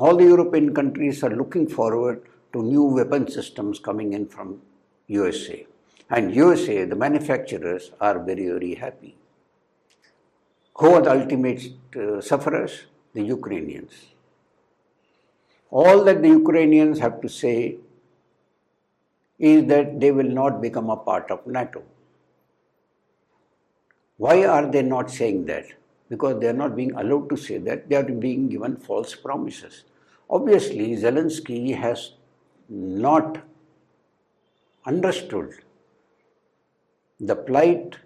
All 0.00 0.16
the 0.16 0.24
European 0.24 0.74
countries 0.74 1.22
are 1.22 1.30
looking 1.30 1.68
forward 1.68 2.26
to 2.52 2.60
new 2.60 2.82
weapon 2.82 3.30
systems 3.30 3.78
coming 3.78 4.14
in 4.14 4.26
from 4.26 4.60
USA. 5.06 5.64
And 6.10 6.34
USA, 6.34 6.86
the 6.86 6.96
manufacturers, 6.96 7.92
are 8.00 8.18
very, 8.18 8.46
very 8.48 8.74
happy. 8.74 9.19
Who 10.80 10.94
are 10.94 11.02
the 11.02 11.12
ultimate 11.12 11.62
uh, 11.94 12.22
sufferers? 12.22 12.84
The 13.12 13.22
Ukrainians. 13.22 13.92
All 15.70 16.04
that 16.04 16.22
the 16.22 16.28
Ukrainians 16.28 16.98
have 17.00 17.20
to 17.20 17.28
say 17.28 17.76
is 19.38 19.66
that 19.66 20.00
they 20.00 20.10
will 20.10 20.32
not 20.38 20.62
become 20.62 20.88
a 20.88 20.96
part 20.96 21.30
of 21.30 21.46
NATO. 21.46 21.82
Why 24.16 24.46
are 24.46 24.70
they 24.70 24.82
not 24.82 25.10
saying 25.10 25.44
that? 25.46 25.66
Because 26.08 26.40
they 26.40 26.48
are 26.48 26.58
not 26.62 26.74
being 26.74 26.92
allowed 26.92 27.28
to 27.28 27.36
say 27.36 27.58
that, 27.58 27.88
they 27.90 27.96
are 27.96 28.02
being 28.02 28.48
given 28.48 28.76
false 28.76 29.14
promises. 29.14 29.84
Obviously, 30.30 30.96
Zelensky 30.96 31.76
has 31.76 32.12
not 32.70 33.42
understood 34.86 35.56
the 37.18 37.36
plight 37.36 37.96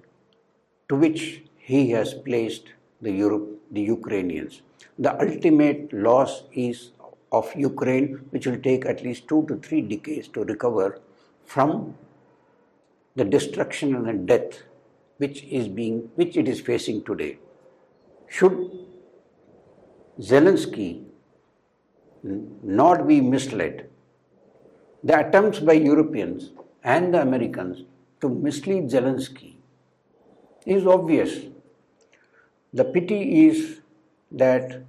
to 0.88 0.96
which 0.96 1.43
he 1.66 1.90
has 1.90 2.12
placed 2.12 2.72
the, 3.00 3.10
Europe, 3.10 3.48
the 3.70 3.80
Ukrainians. 3.80 4.60
The 4.98 5.12
ultimate 5.26 5.92
loss 5.92 6.42
is 6.52 6.90
of 7.32 7.50
Ukraine, 7.56 8.20
which 8.30 8.46
will 8.46 8.60
take 8.60 8.84
at 8.84 9.02
least 9.02 9.28
two 9.28 9.46
to 9.48 9.56
three 9.56 9.80
decades 9.80 10.28
to 10.28 10.44
recover 10.44 11.00
from 11.46 11.94
the 13.16 13.24
destruction 13.24 13.94
and 13.94 14.06
the 14.06 14.12
death 14.12 14.62
which 15.18 15.42
is 15.44 15.68
being 15.68 16.10
which 16.16 16.36
it 16.36 16.48
is 16.48 16.60
facing 16.60 17.02
today. 17.04 17.38
Should 18.28 18.70
Zelensky 20.20 21.04
not 22.22 23.06
be 23.06 23.20
misled, 23.20 23.88
the 25.02 25.18
attempts 25.26 25.60
by 25.60 25.74
Europeans 25.74 26.52
and 26.82 27.14
the 27.14 27.22
Americans 27.22 27.84
to 28.20 28.28
mislead 28.28 28.84
Zelensky 28.90 29.54
is 30.66 30.86
obvious. 30.86 31.53
The 32.74 32.84
pity 32.84 33.46
is 33.46 33.80
that 34.32 34.82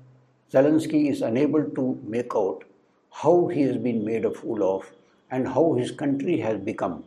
Zelensky 0.51 1.07
is 1.11 1.21
unable 1.21 1.65
to 1.79 1.99
make 2.03 2.31
out 2.35 2.63
how 3.11 3.47
he 3.47 3.61
has 3.61 3.77
been 3.77 4.03
made 4.03 4.25
a 4.25 4.31
fool 4.31 4.63
of 4.63 4.91
and 5.29 5.47
how 5.47 5.73
his 5.73 5.91
country 5.91 6.39
has 6.39 6.57
become 6.59 7.03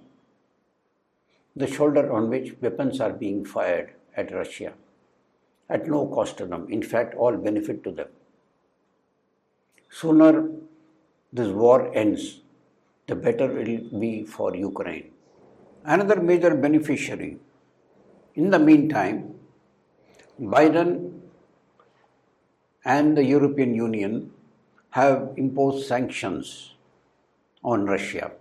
the 1.56 1.66
shoulder 1.66 2.12
on 2.12 2.28
which 2.30 2.54
weapons 2.60 3.00
are 3.00 3.12
being 3.12 3.44
fired 3.44 3.90
at 4.16 4.32
Russia 4.32 4.72
at 5.68 5.88
no 5.88 6.06
cost 6.06 6.36
to 6.38 6.46
them, 6.46 6.66
in 6.70 6.82
fact, 6.82 7.14
all 7.14 7.36
benefit 7.36 7.82
to 7.82 7.90
them. 7.90 8.06
Sooner 9.90 10.48
this 11.32 11.48
war 11.48 11.90
ends, 11.92 12.42
the 13.08 13.16
better 13.16 13.58
it 13.58 13.68
will 13.68 14.00
be 14.00 14.24
for 14.24 14.54
Ukraine. 14.54 15.10
Another 15.84 16.20
major 16.20 16.54
beneficiary. 16.54 17.38
In 18.36 18.50
the 18.50 18.58
meantime, 18.60 19.34
Biden 20.40 21.20
and 22.84 23.16
the 23.16 23.24
European 23.24 23.74
Union 23.74 24.30
have 24.90 25.32
imposed 25.36 25.86
sanctions 25.86 26.74
on 27.64 27.84
Russia. 27.84 28.32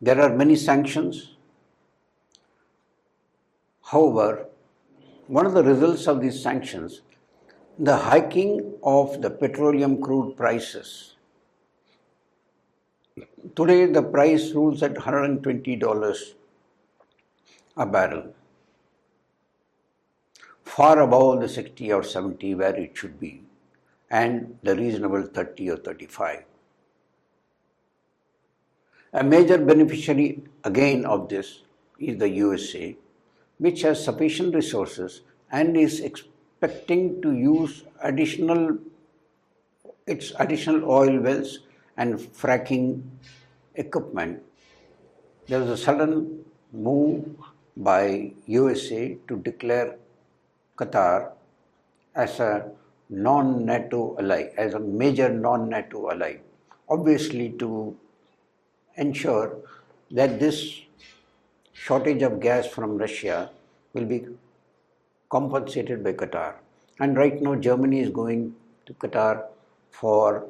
There 0.00 0.20
are 0.20 0.34
many 0.34 0.54
sanctions. 0.56 1.34
However, 3.82 4.46
one 5.26 5.46
of 5.46 5.54
the 5.54 5.64
results 5.64 6.06
of 6.06 6.20
these 6.20 6.40
sanctions, 6.42 7.00
the 7.78 7.96
hiking 7.96 8.74
of 8.82 9.22
the 9.22 9.30
petroleum 9.30 10.00
crude 10.00 10.36
prices. 10.36 11.14
Today, 13.56 13.86
the 13.86 14.02
price 14.02 14.52
rules 14.52 14.82
at 14.82 14.94
$120 14.94 16.34
a 17.76 17.86
barrel, 17.86 18.34
far 20.68 21.00
above 21.00 21.40
the 21.40 21.48
60 21.48 21.92
or 21.92 22.02
70 22.02 22.54
where 22.54 22.76
it 22.76 22.96
should 22.96 23.18
be, 23.18 23.42
and 24.10 24.58
the 24.62 24.76
reasonable 24.76 25.22
30 25.22 25.70
or 25.70 25.76
35. 25.76 26.44
A 29.14 29.24
major 29.24 29.58
beneficiary 29.58 30.42
again 30.64 31.04
of 31.06 31.28
this 31.28 31.62
is 31.98 32.18
the 32.18 32.28
USA, 32.28 32.96
which 33.58 33.82
has 33.82 34.04
sufficient 34.04 34.54
resources 34.54 35.22
and 35.50 35.76
is 35.76 36.00
expecting 36.00 37.22
to 37.22 37.32
use 37.32 37.84
additional 38.02 38.78
its 40.06 40.32
additional 40.38 40.90
oil 40.90 41.18
wells 41.20 41.58
and 41.96 42.18
fracking 42.18 43.02
equipment. 43.74 44.42
There 45.46 45.60
was 45.60 45.70
a 45.70 45.76
sudden 45.76 46.44
move 46.72 47.26
by 47.76 48.32
USA 48.46 49.18
to 49.28 49.36
declare 49.36 49.96
Qatar 50.78 51.32
as 52.14 52.40
a 52.40 52.70
non-NATO 53.10 54.16
ally, 54.18 54.50
as 54.56 54.74
a 54.74 54.80
major 54.80 55.28
non-NATO 55.28 56.10
ally, 56.10 56.36
obviously 56.88 57.50
to 57.58 57.96
ensure 58.96 59.56
that 60.10 60.38
this 60.40 60.82
shortage 61.72 62.22
of 62.22 62.40
gas 62.40 62.66
from 62.66 62.96
Russia 62.98 63.50
will 63.92 64.04
be 64.04 64.26
compensated 65.30 66.02
by 66.02 66.12
Qatar. 66.12 66.54
And 67.00 67.16
right 67.16 67.40
now, 67.40 67.54
Germany 67.54 68.00
is 68.00 68.10
going 68.10 68.54
to 68.86 68.94
Qatar 68.94 69.44
for 69.90 70.46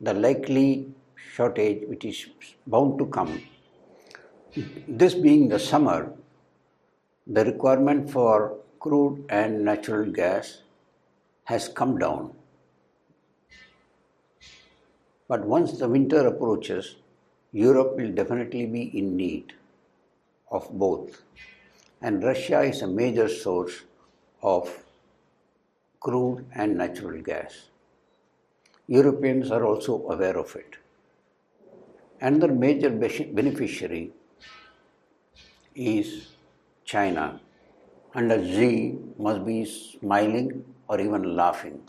the 0.00 0.12
likely 0.12 0.88
shortage 1.34 1.82
which 1.88 2.04
is 2.04 2.26
bound 2.66 2.98
to 2.98 3.06
come. 3.06 3.42
This 4.88 5.14
being 5.14 5.48
the 5.48 5.58
summer, 5.58 6.12
the 7.26 7.44
requirement 7.44 8.10
for 8.10 8.58
crude 8.86 9.24
and 9.28 9.64
natural 9.64 10.10
gas 10.10 10.62
has 11.44 11.68
come 11.68 11.98
down. 11.98 12.32
But 15.28 15.44
once 15.44 15.78
the 15.78 15.88
winter 15.88 16.26
approaches, 16.26 16.96
Europe 17.52 17.96
will 17.96 18.12
definitely 18.12 18.66
be 18.66 18.82
in 18.98 19.16
need 19.16 19.54
of 20.50 20.68
both. 20.70 21.22
And 22.00 22.22
Russia 22.22 22.60
is 22.60 22.82
a 22.82 22.86
major 22.86 23.28
source 23.28 23.82
of 24.42 24.84
crude 26.00 26.44
and 26.54 26.76
natural 26.78 27.20
gas. 27.22 27.70
Europeans 28.86 29.50
are 29.50 29.64
also 29.64 30.08
aware 30.08 30.38
of 30.38 30.54
it. 30.54 30.76
Another 32.20 32.52
major 32.52 32.90
beneficiary 32.90 34.12
is 35.74 36.28
China. 36.84 37.40
Under 38.16 38.42
Xi 38.42 38.98
must 39.18 39.44
be 39.44 39.66
smiling 39.66 40.64
or 40.88 40.98
even 40.98 41.36
laughing. 41.36 41.82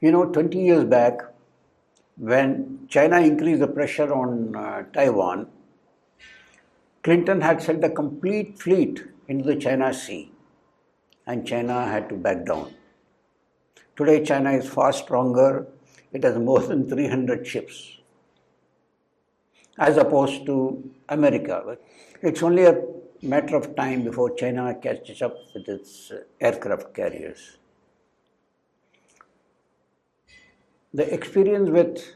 You 0.00 0.10
know, 0.10 0.24
20 0.24 0.58
years 0.58 0.82
back, 0.82 1.20
when 2.16 2.86
China 2.88 3.20
increased 3.20 3.60
the 3.60 3.68
pressure 3.68 4.12
on 4.12 4.56
uh, 4.56 4.82
Taiwan, 4.92 5.46
Clinton 7.04 7.40
had 7.40 7.62
sent 7.62 7.84
a 7.84 7.90
complete 7.90 8.58
fleet 8.58 9.04
into 9.28 9.44
the 9.44 9.54
China 9.54 9.94
Sea 9.94 10.32
and 11.28 11.46
China 11.46 11.86
had 11.86 12.08
to 12.08 12.16
back 12.16 12.44
down. 12.46 12.74
Today, 13.94 14.24
China 14.24 14.50
is 14.50 14.68
far 14.68 14.92
stronger. 14.92 15.68
It 16.12 16.24
has 16.24 16.36
more 16.36 16.60
than 16.60 16.88
300 16.88 17.46
ships 17.46 17.97
as 19.78 19.96
opposed 19.96 20.44
to 20.46 20.90
America. 21.08 21.78
It's 22.22 22.42
only 22.42 22.64
a 22.64 22.82
matter 23.22 23.56
of 23.56 23.74
time 23.76 24.02
before 24.04 24.34
China 24.34 24.74
catches 24.74 25.22
up 25.22 25.36
with 25.54 25.68
its 25.68 26.12
aircraft 26.40 26.94
carriers. 26.94 27.58
the 30.94 31.12
experience 31.12 31.68
with 31.70 32.14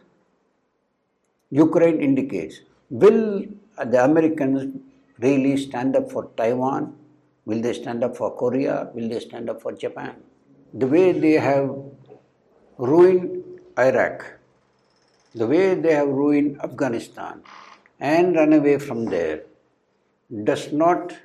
Ukraine 1.50 2.00
indicates 2.00 2.60
will 2.90 3.44
the 3.92 4.04
Americans 4.04 4.80
really 5.18 5.56
stand 5.56 5.94
up 5.96 6.10
for 6.10 6.30
Taiwan? 6.36 6.96
Will 7.44 7.60
they 7.60 7.72
stand 7.72 8.02
up 8.04 8.16
for 8.16 8.34
Korea? 8.34 8.90
Will 8.94 9.08
they 9.08 9.20
stand 9.20 9.50
up 9.50 9.60
for 9.60 9.72
Japan? 9.72 10.14
The 10.74 10.86
way 10.86 11.12
they 11.12 11.32
have 11.32 11.70
ruined 12.78 13.44
Iraq, 13.78 14.38
the 15.35 15.47
way 15.47 15.74
they 15.74 15.95
have 15.95 16.09
ruined 16.09 16.61
Afghanistan 16.62 17.43
and 18.01 18.37
run 18.37 18.53
away 18.53 18.78
from 18.78 19.05
there 19.07 19.43
does 20.45 20.72
not 20.72 21.16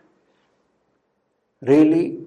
really 1.62 2.20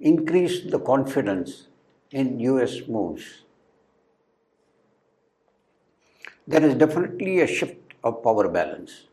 increase 0.00 0.62
the 0.70 0.78
confidence 0.78 1.66
in 2.10 2.38
US 2.40 2.80
moves 2.86 3.42
there 6.46 6.64
is 6.64 6.74
definitely 6.74 7.40
a 7.40 7.46
shift 7.46 7.94
of 8.04 8.22
power 8.22 8.48
balance. 8.48 9.06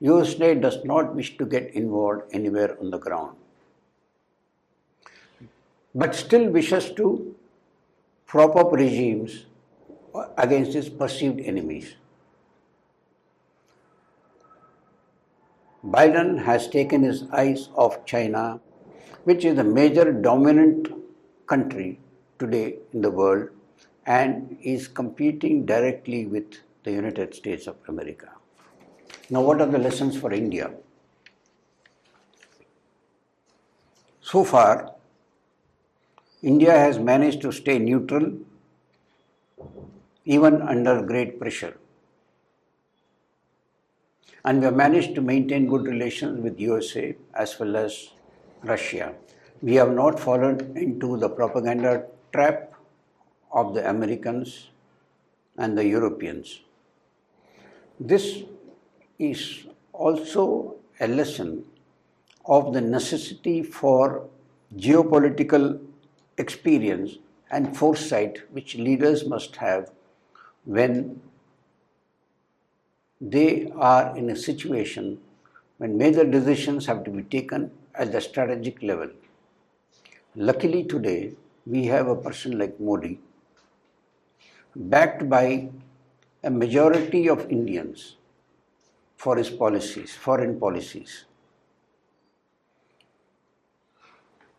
USA 0.00 0.54
does 0.54 0.84
not 0.84 1.14
wish 1.14 1.36
to 1.38 1.44
get 1.44 1.74
involved 1.74 2.22
anywhere 2.32 2.76
on 2.80 2.90
the 2.90 2.98
ground, 2.98 3.36
but 5.92 6.14
still 6.14 6.48
wishes 6.48 6.92
to 6.92 7.34
prop 8.26 8.54
up 8.54 8.72
regimes 8.72 9.46
against 10.36 10.72
his 10.72 10.88
perceived 10.88 11.40
enemies. 11.40 11.94
Biden 15.84 16.42
has 16.44 16.68
taken 16.68 17.02
his 17.02 17.24
eyes 17.30 17.68
off 17.74 18.04
China, 18.04 18.60
which 19.24 19.44
is 19.44 19.56
the 19.56 19.64
major 19.64 20.12
dominant 20.12 20.88
country 21.46 22.00
today 22.38 22.76
in 22.92 23.00
the 23.00 23.10
world 23.10 23.48
and 24.06 24.56
is 24.62 24.88
competing 24.88 25.64
directly 25.64 26.26
with 26.26 26.60
the 26.84 26.90
United 26.90 27.34
States 27.34 27.66
of 27.66 27.76
America. 27.88 28.28
Now, 29.30 29.42
what 29.42 29.60
are 29.60 29.66
the 29.66 29.78
lessons 29.78 30.16
for 30.18 30.32
India? 30.32 30.70
So 34.20 34.44
far, 34.44 34.94
India 36.42 36.72
has 36.72 36.98
managed 36.98 37.40
to 37.42 37.52
stay 37.52 37.78
neutral 37.78 38.32
even 40.36 40.60
under 40.60 41.00
great 41.10 41.40
pressure. 41.40 41.74
And 44.44 44.58
we 44.58 44.66
have 44.66 44.76
managed 44.76 45.14
to 45.14 45.22
maintain 45.22 45.66
good 45.66 45.86
relations 45.86 46.42
with 46.42 46.60
USA 46.60 47.16
as 47.34 47.58
well 47.58 47.76
as 47.76 48.10
Russia. 48.62 49.14
We 49.62 49.74
have 49.76 49.92
not 49.92 50.20
fallen 50.20 50.76
into 50.76 51.16
the 51.16 51.30
propaganda 51.30 52.04
trap 52.32 52.74
of 53.50 53.74
the 53.74 53.88
Americans 53.88 54.68
and 55.56 55.76
the 55.76 55.86
Europeans. 55.86 56.60
This 57.98 58.42
is 59.18 59.66
also 59.92 60.76
a 61.00 61.08
lesson 61.08 61.64
of 62.44 62.72
the 62.74 62.82
necessity 62.82 63.62
for 63.62 64.28
geopolitical 64.76 65.80
experience 66.36 67.16
and 67.50 67.76
foresight 67.76 68.42
which 68.52 68.74
leaders 68.76 69.26
must 69.26 69.56
have 69.56 69.90
when 70.76 71.20
they 73.20 73.70
are 73.74 74.16
in 74.16 74.28
a 74.30 74.36
situation 74.36 75.18
when 75.78 75.96
major 75.96 76.24
decisions 76.24 76.84
have 76.86 77.02
to 77.04 77.10
be 77.10 77.22
taken 77.22 77.70
at 77.94 78.12
the 78.12 78.20
strategic 78.20 78.82
level. 78.82 79.08
Luckily, 80.36 80.84
today 80.84 81.32
we 81.66 81.86
have 81.86 82.08
a 82.08 82.16
person 82.16 82.58
like 82.58 82.78
Modi, 82.78 83.18
backed 84.76 85.28
by 85.28 85.70
a 86.44 86.50
majority 86.50 87.28
of 87.28 87.48
Indians 87.50 88.16
for 89.16 89.36
his 89.36 89.48
policies, 89.48 90.14
foreign 90.14 90.60
policies. 90.60 91.24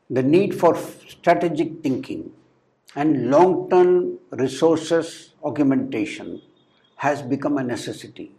The 0.09 0.23
need 0.23 0.59
for 0.59 0.75
strategic 0.75 1.83
thinking 1.83 2.31
and 2.95 3.29
long 3.29 3.69
term 3.69 4.17
resources 4.31 5.28
augmentation 5.43 6.41
has 6.95 7.21
become 7.21 7.57
a 7.57 7.63
necessity. 7.63 8.31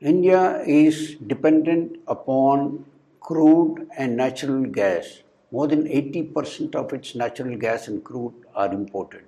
India 0.00 0.62
is 0.66 1.16
dependent 1.26 1.98
upon 2.08 2.84
crude 3.20 3.88
and 3.96 4.16
natural 4.16 4.64
gas. 4.64 5.22
More 5.50 5.68
than 5.68 5.84
80% 5.84 6.74
of 6.74 6.92
its 6.92 7.14
natural 7.14 7.56
gas 7.56 7.88
and 7.88 8.02
crude 8.02 8.34
are 8.54 8.72
imported. 8.72 9.24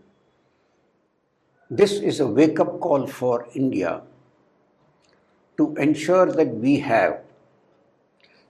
This 1.71 1.93
is 1.93 2.21
a 2.21 2.27
wake 2.27 2.59
up 2.61 2.81
call 2.81 3.07
for 3.07 3.47
India 3.55 4.03
to 5.57 5.75
ensure 5.77 6.27
that 6.33 6.49
we 6.55 6.79
have 6.81 7.21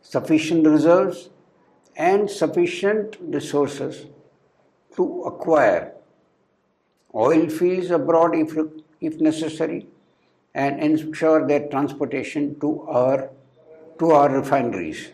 sufficient 0.02 0.66
reserves 0.66 1.30
and 1.96 2.30
sufficient 2.30 3.16
resources 3.20 4.06
to 4.96 5.22
acquire 5.22 5.93
oil 7.14 7.48
fields 7.48 7.90
abroad 7.90 8.34
if, 8.34 8.56
if 9.00 9.20
necessary 9.20 9.86
and 10.54 10.80
ensure 10.80 11.46
their 11.46 11.68
transportation 11.68 12.58
to 12.60 12.82
our, 12.82 13.30
to 13.98 14.10
our 14.10 14.30
refineries. 14.30 15.10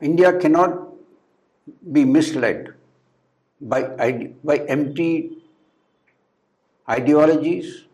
India 0.00 0.38
cannot 0.38 0.88
be 1.92 2.04
misled 2.04 2.74
by, 3.60 4.32
by 4.44 4.56
empty 4.68 5.38
ideologies 6.88 7.84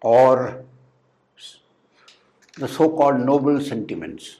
or 0.00 0.64
the 2.56 2.68
so-called 2.68 3.20
noble 3.20 3.60
sentiments. 3.60 4.36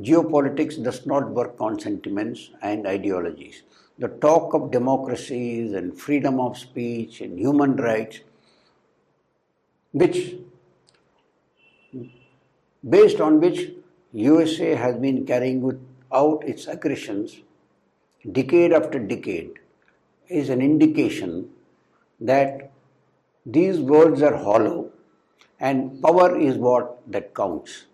Geopolitics 0.00 0.82
does 0.82 1.06
not 1.06 1.30
work 1.30 1.54
on 1.60 1.78
sentiments 1.78 2.50
and 2.60 2.86
ideologies. 2.86 3.62
The 3.98 4.08
talk 4.08 4.52
of 4.52 4.70
democracies 4.70 5.72
and 5.72 5.98
freedom 5.98 6.38
of 6.38 6.58
speech 6.58 7.20
and 7.22 7.38
human 7.38 7.76
rights, 7.76 8.20
which 9.92 10.36
based 12.88 13.20
on 13.20 13.40
which 13.40 13.72
USA 14.12 14.74
has 14.74 14.96
been 14.96 15.24
carrying 15.26 15.80
out 16.12 16.44
its 16.46 16.66
aggressions 16.66 17.40
decade 18.32 18.72
after 18.72 18.98
decade, 18.98 19.52
is 20.28 20.50
an 20.50 20.60
indication 20.60 21.48
that 22.20 22.70
these 23.44 23.78
words 23.78 24.22
are 24.22 24.36
hollow 24.36 24.90
and 25.60 26.02
power 26.02 26.38
is 26.38 26.56
what 26.56 27.00
that 27.10 27.34
counts. 27.34 27.86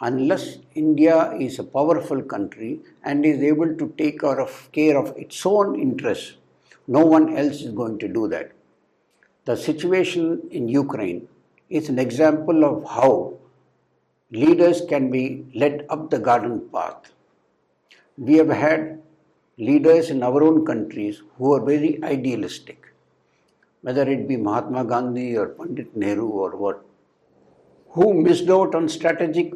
Unless 0.00 0.58
India 0.74 1.32
is 1.32 1.58
a 1.58 1.64
powerful 1.64 2.22
country 2.22 2.80
and 3.04 3.26
is 3.26 3.42
able 3.42 3.74
to 3.76 3.92
take 3.98 4.20
care 4.20 4.40
of, 4.40 4.68
care 4.70 4.96
of 4.96 5.16
its 5.16 5.44
own 5.44 5.80
interests, 5.80 6.34
no 6.86 7.04
one 7.04 7.36
else 7.36 7.62
is 7.62 7.72
going 7.72 7.98
to 7.98 8.08
do 8.08 8.28
that. 8.28 8.52
The 9.44 9.56
situation 9.56 10.46
in 10.50 10.68
Ukraine 10.68 11.26
is 11.68 11.88
an 11.88 11.98
example 11.98 12.64
of 12.64 12.88
how 12.88 13.34
leaders 14.30 14.82
can 14.88 15.10
be 15.10 15.46
led 15.54 15.84
up 15.90 16.10
the 16.10 16.18
garden 16.18 16.68
path. 16.72 17.12
We 18.16 18.34
have 18.34 18.50
had 18.50 19.02
leaders 19.58 20.10
in 20.10 20.22
our 20.22 20.42
own 20.42 20.64
countries 20.64 21.22
who 21.36 21.54
are 21.54 21.64
very 21.64 22.02
idealistic, 22.04 22.92
whether 23.82 24.08
it 24.08 24.28
be 24.28 24.36
Mahatma 24.36 24.84
Gandhi 24.84 25.36
or 25.36 25.48
Pandit 25.48 25.96
Nehru 25.96 26.28
or 26.28 26.56
what 26.56 26.84
who 27.90 28.14
missed 28.14 28.48
out 28.48 28.74
on 28.74 28.88
strategic 28.88 29.52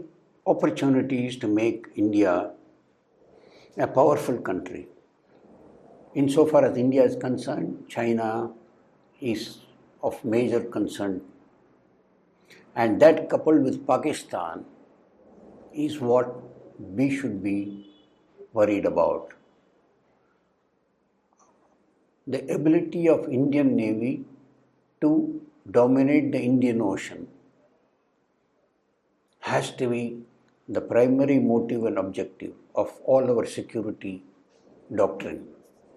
opportunities 0.46 1.36
to 1.36 1.46
make 1.46 1.86
India 1.94 2.50
a 3.78 3.86
powerful 3.86 4.38
country. 4.38 4.88
Insofar 6.14 6.64
as 6.64 6.76
India 6.76 7.04
is 7.04 7.16
concerned, 7.16 7.84
China 7.88 8.50
is 9.20 9.58
of 10.02 10.24
major 10.24 10.60
concern. 10.60 11.22
And 12.74 13.00
that 13.00 13.28
coupled 13.30 13.62
with 13.62 13.86
Pakistan 13.86 14.64
is 15.72 16.00
what 16.00 16.34
we 16.78 17.14
should 17.16 17.42
be 17.42 17.86
worried 18.52 18.84
about. 18.84 19.28
The 22.26 22.46
ability 22.52 23.08
of 23.08 23.28
Indian 23.28 23.74
Navy 23.76 24.24
to 25.00 25.40
dominate 25.70 26.32
the 26.32 26.40
Indian 26.40 26.80
Ocean 26.80 27.28
has 29.40 29.70
to 29.72 29.88
be 29.88 30.22
the 30.68 30.80
primary 30.80 31.38
motive 31.38 31.84
and 31.84 31.98
objective 31.98 32.52
of 32.74 33.00
all 33.04 33.28
our 33.30 33.44
security 33.44 34.22
doctrine. 34.94 35.46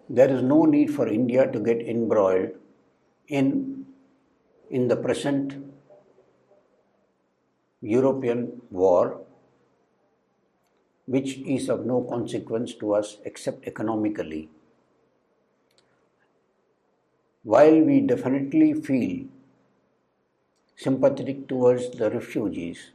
There 0.10 0.30
is 0.30 0.42
no 0.42 0.66
need 0.66 0.94
for 0.94 1.08
India 1.08 1.52
to 1.52 1.60
get 1.60 1.82
embroiled 1.82 2.52
in, 3.28 3.86
in 4.70 4.88
the 4.88 4.96
present 4.96 5.56
European 7.82 8.62
war, 8.72 9.22
which 11.06 11.38
is 11.40 11.70
of 11.70 11.86
no 11.86 12.02
consequence 12.02 12.74
to 12.76 12.94
us 12.94 13.18
except 13.26 13.68
economically. 13.68 14.50
While 17.44 17.82
we 17.82 18.02
definitely 18.02 18.74
feel 18.74 19.28
sympathetic 20.76 21.48
towards 21.48 21.92
the 21.92 22.10
refugees, 22.10 22.92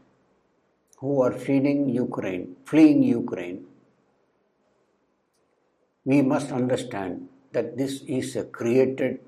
who 1.01 1.23
are 1.23 1.33
fleeing 1.33 1.89
Ukraine, 1.89 2.57
fleeing 2.67 3.03
Ukraine, 3.03 3.65
we 6.05 6.23
must 6.23 6.53
understand 6.53 7.29
that 7.53 7.77
this 7.77 8.03
is 8.03 8.37
a 8.37 8.45
created 8.45 9.21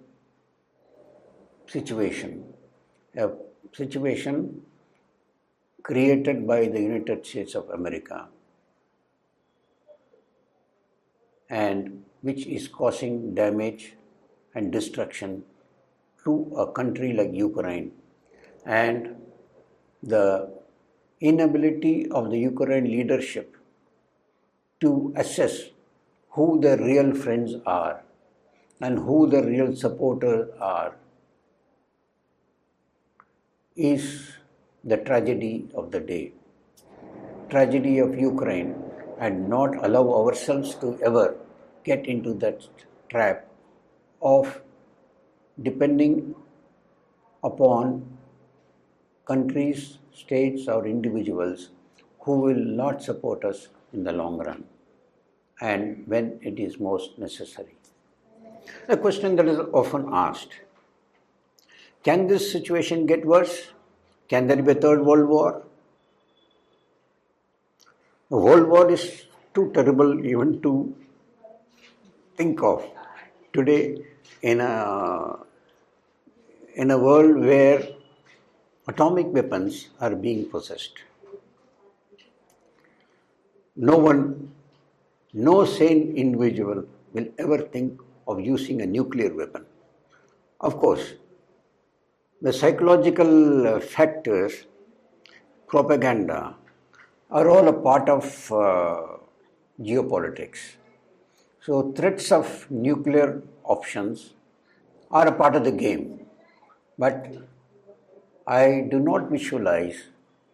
situation, 1.66 2.44
a 3.16 3.30
situation 3.72 4.62
created 5.82 6.46
by 6.46 6.66
the 6.66 6.80
United 6.80 7.26
States 7.26 7.54
of 7.54 7.68
America 7.70 8.28
and 11.48 12.04
which 12.20 12.46
is 12.46 12.68
causing 12.68 13.34
damage 13.34 13.94
and 14.54 14.70
destruction 14.70 15.42
to 16.24 16.52
a 16.56 16.70
country 16.72 17.12
like 17.12 17.32
Ukraine. 17.32 17.92
And 18.64 19.16
the 20.02 20.61
inability 21.30 22.08
of 22.10 22.30
the 22.30 22.38
Ukraine 22.38 22.84
leadership 22.84 23.56
to 24.80 25.12
assess 25.16 25.58
who 26.30 26.60
their 26.60 26.76
real 26.76 27.14
friends 27.14 27.54
are 27.64 28.02
and 28.80 28.98
who 28.98 29.18
the 29.34 29.42
real 29.42 29.74
supporters 29.76 30.48
are 30.60 30.96
is 33.76 34.32
the 34.84 34.96
tragedy 34.96 35.68
of 35.74 35.90
the 35.92 36.00
day. 36.00 36.32
Tragedy 37.48 37.98
of 37.98 38.18
Ukraine 38.18 38.74
and 39.18 39.48
not 39.48 39.76
allow 39.84 40.04
ourselves 40.20 40.74
to 40.76 40.98
ever 41.04 41.36
get 41.84 42.06
into 42.06 42.34
that 42.34 42.68
trap 43.08 43.46
of 44.20 44.60
depending 45.62 46.34
upon 47.44 48.18
countries, 49.26 49.98
states, 50.14 50.68
or 50.68 50.86
individuals 50.86 51.70
who 52.20 52.40
will 52.40 52.64
not 52.82 53.02
support 53.02 53.44
us 53.44 53.68
in 53.92 54.04
the 54.04 54.12
long 54.12 54.38
run 54.38 54.64
and 55.60 56.06
when 56.06 56.38
it 56.42 56.58
is 56.58 56.78
most 56.78 57.18
necessary. 57.18 57.76
A 58.88 58.96
question 58.96 59.36
that 59.36 59.48
is 59.48 59.58
often 59.72 60.08
asked 60.12 60.60
can 62.02 62.26
this 62.26 62.50
situation 62.50 63.06
get 63.06 63.24
worse? 63.24 63.68
Can 64.28 64.46
there 64.48 64.60
be 64.60 64.72
a 64.72 64.74
third 64.74 65.04
world 65.04 65.28
war? 65.28 65.62
A 68.30 68.36
world 68.36 68.66
war 68.68 68.90
is 68.90 69.26
too 69.54 69.70
terrible 69.72 70.24
even 70.24 70.60
to 70.62 70.96
think 72.36 72.62
of 72.62 72.84
today 73.52 73.98
in 74.40 74.60
a 74.60 75.36
in 76.74 76.90
a 76.90 76.98
world 76.98 77.38
where 77.38 77.86
atomic 78.88 79.26
weapons 79.28 79.88
are 80.00 80.14
being 80.14 80.48
possessed. 80.48 80.94
No 83.76 83.96
one, 83.96 84.52
no 85.32 85.64
sane 85.64 86.14
individual 86.16 86.84
will 87.12 87.26
ever 87.38 87.58
think 87.58 88.00
of 88.26 88.40
using 88.40 88.82
a 88.82 88.86
nuclear 88.86 89.34
weapon. 89.34 89.64
Of 90.60 90.76
course, 90.78 91.14
the 92.40 92.52
psychological 92.52 93.80
factors, 93.80 94.66
propaganda, 95.68 96.56
are 97.30 97.48
all 97.48 97.68
a 97.68 97.72
part 97.72 98.08
of 98.08 98.52
uh, 98.52 99.02
geopolitics. 99.80 100.76
So, 101.60 101.92
threats 101.92 102.32
of 102.32 102.70
nuclear 102.70 103.42
options 103.64 104.34
are 105.10 105.28
a 105.28 105.32
part 105.32 105.54
of 105.54 105.64
the 105.64 105.72
game. 105.72 106.26
But 106.98 107.26
I 108.46 108.86
do 108.90 108.98
not 108.98 109.30
visualize 109.30 110.04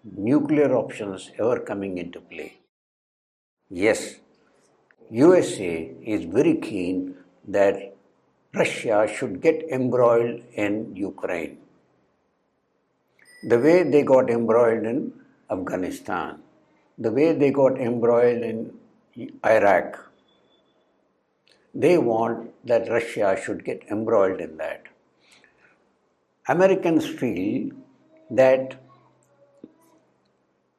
nuclear 0.05 0.75
options 0.75 1.31
ever 1.39 1.61
coming 1.61 1.99
into 1.99 2.21
play. 2.21 2.59
Yes, 3.71 4.17
USA 5.11 5.91
is 6.03 6.25
very 6.25 6.57
keen 6.57 7.15
that 7.47 7.95
Russia 8.55 9.07
should 9.13 9.41
get 9.41 9.63
embroiled 9.71 10.43
in 10.55 10.95
Ukraine 10.97 11.59
the 13.43 13.59
way 13.59 13.85
they 13.85 14.03
got 14.03 14.31
embroiled 14.31 14.85
in 14.85 15.13
Afghanistan, 15.51 16.41
the 16.99 17.11
way 17.11 17.33
they 17.33 17.51
got 17.51 17.79
embroiled 17.79 18.43
in 18.43 18.73
Iraq, 19.45 20.11
they 21.73 21.99
want 21.99 22.51
that 22.67 22.89
Russia 22.89 23.41
should 23.41 23.65
get 23.65 23.83
embroiled 23.91 24.41
in 24.41 24.57
that. 24.57 24.83
Americans 26.49 27.07
feel 27.07 27.71
that 28.31 28.77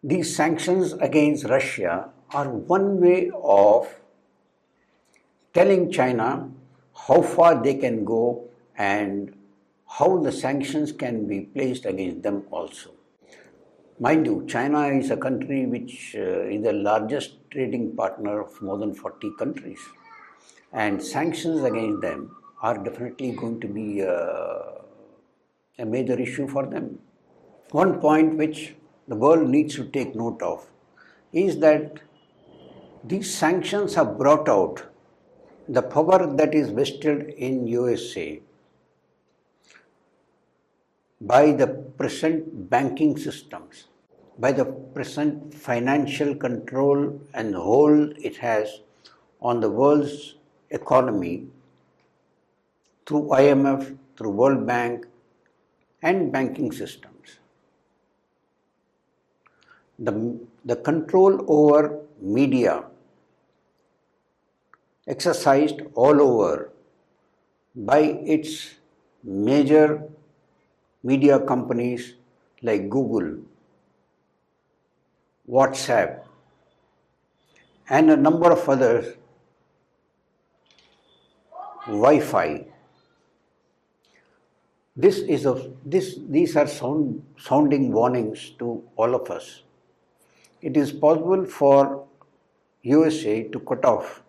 these 0.04 0.36
sanctions 0.36 0.94
against 0.94 1.46
Russia 1.46 2.10
are 2.32 2.50
one 2.50 3.00
way 3.00 3.30
of 3.44 3.88
telling 5.54 5.92
China 5.92 6.50
how 7.08 7.22
far 7.22 7.62
they 7.62 7.76
can 7.76 8.04
go 8.04 8.48
and 8.78 9.36
how 9.98 10.18
the 10.18 10.32
sanctions 10.32 10.92
can 10.92 11.28
be 11.28 11.42
placed 11.42 11.86
against 11.86 12.24
them 12.24 12.44
also. 12.50 12.92
Mind 14.00 14.26
you, 14.26 14.46
China 14.48 14.88
is 14.88 15.12
a 15.12 15.18
country 15.18 15.66
which 15.66 16.16
uh, 16.18 16.54
is 16.54 16.64
the 16.64 16.74
largest 16.74 17.34
trading 17.52 17.96
partner 17.96 18.42
of 18.42 18.62
more 18.62 18.78
than 18.78 18.94
40 18.94 19.32
countries, 19.38 19.80
and 20.72 21.04
sanctions 21.04 21.64
against 21.64 22.02
them 22.02 22.36
are 22.62 22.78
definitely 22.78 23.32
going 23.32 23.60
to 23.60 23.68
be 23.68 24.02
uh, 24.04 24.80
a 25.80 25.86
major 25.86 26.20
issue 26.20 26.48
for 26.48 26.66
them. 26.66 27.00
One 27.72 28.00
point 28.00 28.38
which 28.38 28.76
the 29.08 29.16
world 29.16 29.50
needs 29.50 29.76
to 29.76 29.86
take 29.86 30.16
note 30.16 30.42
of 30.42 30.68
is 31.34 31.60
that 31.60 32.00
these 33.04 33.34
sanctions 33.34 33.96
have 33.96 34.18
brought 34.18 34.50
out 34.50 34.84
the 35.68 35.82
power 35.82 36.26
that 36.36 36.54
is 36.54 36.70
vested 36.70 37.30
in 37.30 37.68
USA 37.68 38.42
by 41.22 41.52
the 41.52 41.68
present 41.68 42.70
banking 42.70 43.18
systems, 43.18 43.88
by 44.38 44.52
the 44.52 44.66
present 44.66 45.54
financial 45.54 46.36
control 46.36 47.22
and 47.34 47.56
hold 47.56 48.14
it 48.18 48.38
has 48.38 48.82
on 49.42 49.60
the 49.60 49.70
world's 49.70 50.36
economy 50.72 51.48
through 53.06 53.24
IMF, 53.24 53.98
through 54.18 54.32
World 54.32 54.66
Bank, 54.68 55.06
and 56.02 56.32
banking 56.32 56.72
systems. 56.72 57.40
The, 59.98 60.40
the 60.64 60.76
control 60.78 61.44
over 61.48 62.00
media 62.22 62.86
exercised 65.08 65.82
all 65.96 66.22
over 66.22 66.72
by 67.76 68.00
its 68.00 68.76
major 69.24 70.04
media 71.04 71.40
companies 71.40 72.14
like 72.62 72.90
Google, 72.90 73.40
WhatsApp, 75.50 76.24
and 77.90 78.12
a 78.12 78.18
number 78.18 78.52
of 78.52 78.68
others, 78.70 79.16
Wi-Fi. 81.88 82.66
This 84.96 85.20
is 85.20 85.46
a, 85.46 85.72
this, 85.86 86.20
these 86.28 86.56
are 86.56 86.68
sound, 86.68 87.24
sounding 87.38 87.92
warnings 87.92 88.52
to 88.60 88.84
all 88.96 89.16
of 89.16 89.30
us. 89.32 89.64
It 90.62 90.76
is 90.76 90.92
possible 90.92 91.46
for 91.46 92.06
USA 92.82 93.44
to 93.44 93.60
cut 93.60 93.86
off 93.86 94.24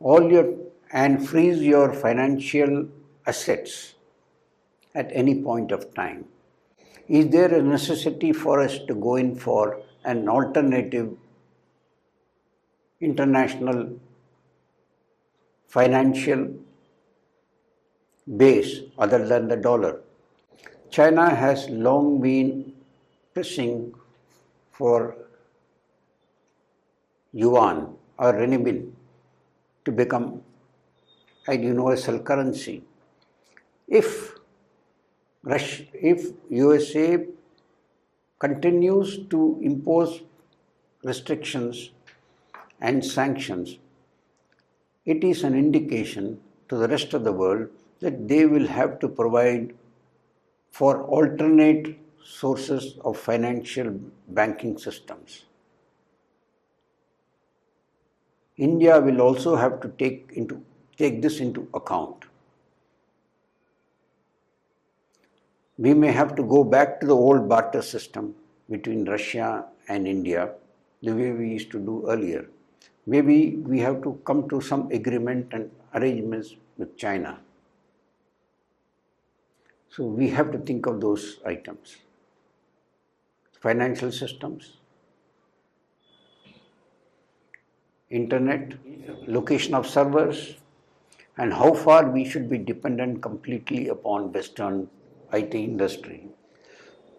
all 0.00 0.30
your 0.30 0.54
and 0.92 1.28
freeze 1.28 1.60
your 1.60 1.92
financial 1.92 2.88
assets 3.26 3.94
at 4.94 5.10
any 5.12 5.42
point 5.42 5.70
of 5.70 5.92
time. 5.94 6.24
Is 7.08 7.28
there 7.28 7.52
a 7.54 7.62
necessity 7.62 8.32
for 8.32 8.60
us 8.60 8.78
to 8.86 8.94
go 8.94 9.16
in 9.16 9.34
for 9.36 9.82
an 10.04 10.28
alternative 10.28 11.14
international 13.00 13.98
financial 15.66 16.54
base 18.36 18.80
other 18.98 19.26
than 19.26 19.48
the 19.48 19.56
dollar? 19.56 20.00
China 20.90 21.34
has 21.34 21.68
long 21.68 22.20
been 22.20 22.72
pressing 23.34 23.94
for 24.72 25.16
yuan 27.32 27.94
or 28.18 28.32
renminbi 28.32 28.90
to 29.84 29.92
become 29.92 30.42
a 31.46 31.56
universal 31.56 32.18
currency 32.18 32.82
if 33.88 34.34
Russia, 35.42 35.84
if 35.94 36.30
USA 36.50 37.26
continues 38.38 39.18
to 39.30 39.58
impose 39.62 40.22
restrictions 41.02 41.90
and 42.80 43.04
sanctions, 43.04 43.78
it 45.06 45.24
is 45.24 45.42
an 45.42 45.54
indication 45.54 46.38
to 46.68 46.76
the 46.76 46.86
rest 46.88 47.14
of 47.14 47.24
the 47.24 47.32
world 47.32 47.68
that 48.00 48.28
they 48.28 48.46
will 48.46 48.66
have 48.66 48.98
to 49.00 49.08
provide 49.08 49.74
for 50.70 51.02
alternate 51.04 51.98
sources 52.24 52.96
of 53.04 53.16
financial 53.18 53.98
banking 54.28 54.78
systems. 54.78 55.44
India 58.56 59.00
will 59.00 59.20
also 59.20 59.56
have 59.56 59.80
to 59.80 59.88
take, 59.98 60.30
into, 60.34 60.62
take 60.96 61.22
this 61.22 61.40
into 61.40 61.68
account. 61.74 62.24
we 65.78 65.94
may 65.94 66.10
have 66.10 66.34
to 66.34 66.42
go 66.42 66.64
back 66.64 67.00
to 67.00 67.06
the 67.06 67.14
old 67.14 67.48
barter 67.48 67.80
system 67.80 68.34
between 68.68 69.04
Russia 69.04 69.64
and 69.88 70.08
India, 70.08 70.50
the 71.02 71.14
way 71.14 71.30
we 71.30 71.48
used 71.50 71.70
to 71.70 71.78
do 71.78 72.04
earlier. 72.08 72.48
Maybe 73.06 73.56
we 73.56 73.78
have 73.80 74.02
to 74.02 74.20
come 74.24 74.48
to 74.50 74.60
some 74.60 74.90
agreement 74.90 75.52
and 75.52 75.70
arrangements 75.94 76.56
with 76.76 76.96
China. 76.96 77.38
So 79.90 80.04
we 80.04 80.28
have 80.30 80.52
to 80.52 80.58
think 80.58 80.86
of 80.86 81.00
those 81.00 81.38
items. 81.44 81.96
Financial 83.60 84.12
systems, 84.12 84.76
internet, 88.10 88.74
location 89.26 89.74
of 89.74 89.86
servers, 89.86 90.56
and 91.36 91.52
how 91.52 91.72
far 91.72 92.08
we 92.10 92.24
should 92.28 92.48
be 92.48 92.58
dependent 92.58 93.22
completely 93.22 93.88
upon 93.88 94.32
Western 94.32 94.88
IT 95.32 95.54
industry. 95.54 96.28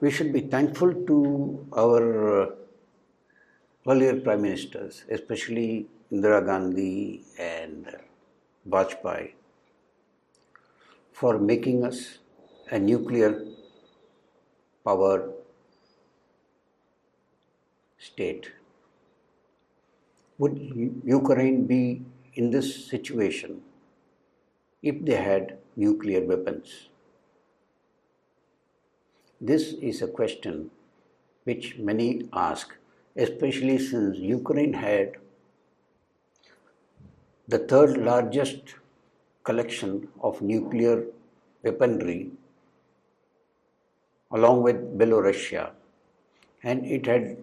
We 0.02 0.12
should 0.12 0.32
be 0.32 0.42
thankful 0.42 0.94
to 0.94 1.68
our 1.74 2.44
uh, 2.44 2.50
earlier 3.88 4.20
prime 4.20 4.44
ministers, 4.44 5.04
especially 5.10 5.88
Indira 6.12 6.46
Gandhi 6.46 7.24
and 7.38 7.96
Vajpayee, 8.68 9.34
for 11.12 11.38
making 11.38 11.84
us 11.84 12.19
a 12.72 12.78
nuclear 12.78 13.46
power 14.86 15.32
state. 17.98 18.52
Would 20.38 20.58
Ukraine 21.04 21.66
be 21.66 22.02
in 22.36 22.52
this 22.52 22.86
situation 22.86 23.62
if 24.84 25.04
they 25.04 25.16
had 25.16 25.58
nuclear 25.76 26.24
weapons? 26.24 26.90
This 29.42 29.74
is 29.92 30.02
a 30.02 30.08
question 30.08 30.70
which 31.46 31.78
many 31.78 32.30
ask, 32.34 32.76
especially 33.16 33.80
since 33.80 34.18
Ukraine 34.18 34.74
had 34.74 35.18
the 37.48 37.60
third 37.60 37.98
largest 37.98 38.76
collection 39.44 40.08
of 40.22 40.42
nuclear 40.42 41.06
weaponry 41.64 42.32
along 44.32 44.64
with 44.64 44.98
Belarusia 44.98 45.72
and 46.64 46.86
it 46.86 47.06
had 47.06 47.38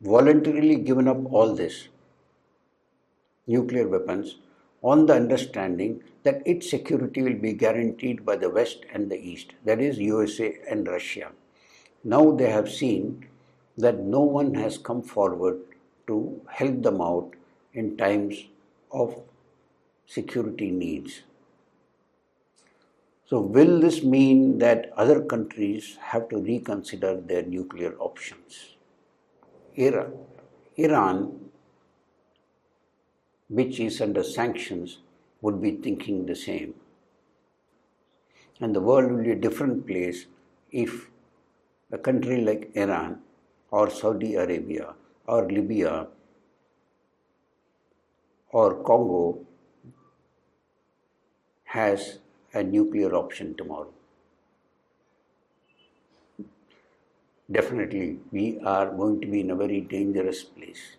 voluntarily 0.00 0.76
given 0.76 1.08
up 1.08 1.32
all 1.32 1.54
this 1.54 1.88
nuclear 3.46 3.88
weapons 3.88 4.36
on 4.82 5.06
the 5.06 5.14
understanding 5.14 6.02
that 6.22 6.42
its 6.46 6.68
security 6.68 7.22
will 7.22 7.40
be 7.46 7.52
guaranteed 7.52 8.24
by 8.24 8.36
the 8.36 8.50
West 8.50 8.84
and 8.92 9.10
the 9.10 9.18
East, 9.18 9.52
that 9.64 9.80
is, 9.80 9.98
USA 9.98 10.58
and 10.68 10.86
Russia. 10.86 11.30
Now 12.04 12.32
they 12.32 12.50
have 12.50 12.70
seen 12.70 13.26
that 13.78 13.98
no 13.98 14.20
one 14.20 14.54
has 14.54 14.78
come 14.78 15.02
forward 15.02 15.58
to 16.06 16.40
help 16.48 16.82
them 16.82 17.00
out 17.00 17.32
in 17.74 17.96
times 17.96 18.46
of 18.90 19.20
security 20.06 20.70
needs. 20.70 21.22
So, 23.28 23.40
will 23.40 23.80
this 23.80 24.04
mean 24.04 24.58
that 24.58 24.92
other 24.96 25.20
countries 25.20 25.98
have 26.00 26.28
to 26.28 26.38
reconsider 26.38 27.20
their 27.20 27.42
nuclear 27.42 27.96
options? 27.98 28.76
Iran, 29.74 30.12
Iran 30.76 31.46
which 33.48 33.78
is 33.80 34.00
under 34.00 34.22
sanctions, 34.22 34.98
would 35.40 35.60
be 35.60 35.72
thinking 35.76 36.26
the 36.26 36.34
same. 36.34 36.74
And 38.60 38.74
the 38.74 38.80
world 38.80 39.12
will 39.12 39.22
be 39.22 39.32
a 39.32 39.36
different 39.36 39.86
place 39.86 40.26
if 40.72 41.10
a 41.92 41.98
country 41.98 42.40
like 42.40 42.70
Iran 42.74 43.20
or 43.70 43.90
Saudi 43.90 44.34
Arabia 44.34 44.94
or 45.26 45.48
Libya 45.48 46.08
or 48.50 48.82
Congo 48.82 49.38
has 51.64 52.18
a 52.56 52.64
nuclear 52.64 53.14
option 53.14 53.54
tomorrow. 53.54 53.92
Definitely, 57.50 58.18
we 58.32 58.58
are 58.64 58.90
going 58.90 59.20
to 59.20 59.26
be 59.26 59.40
in 59.40 59.50
a 59.50 59.56
very 59.56 59.80
dangerous 59.80 60.42
place. 60.42 60.96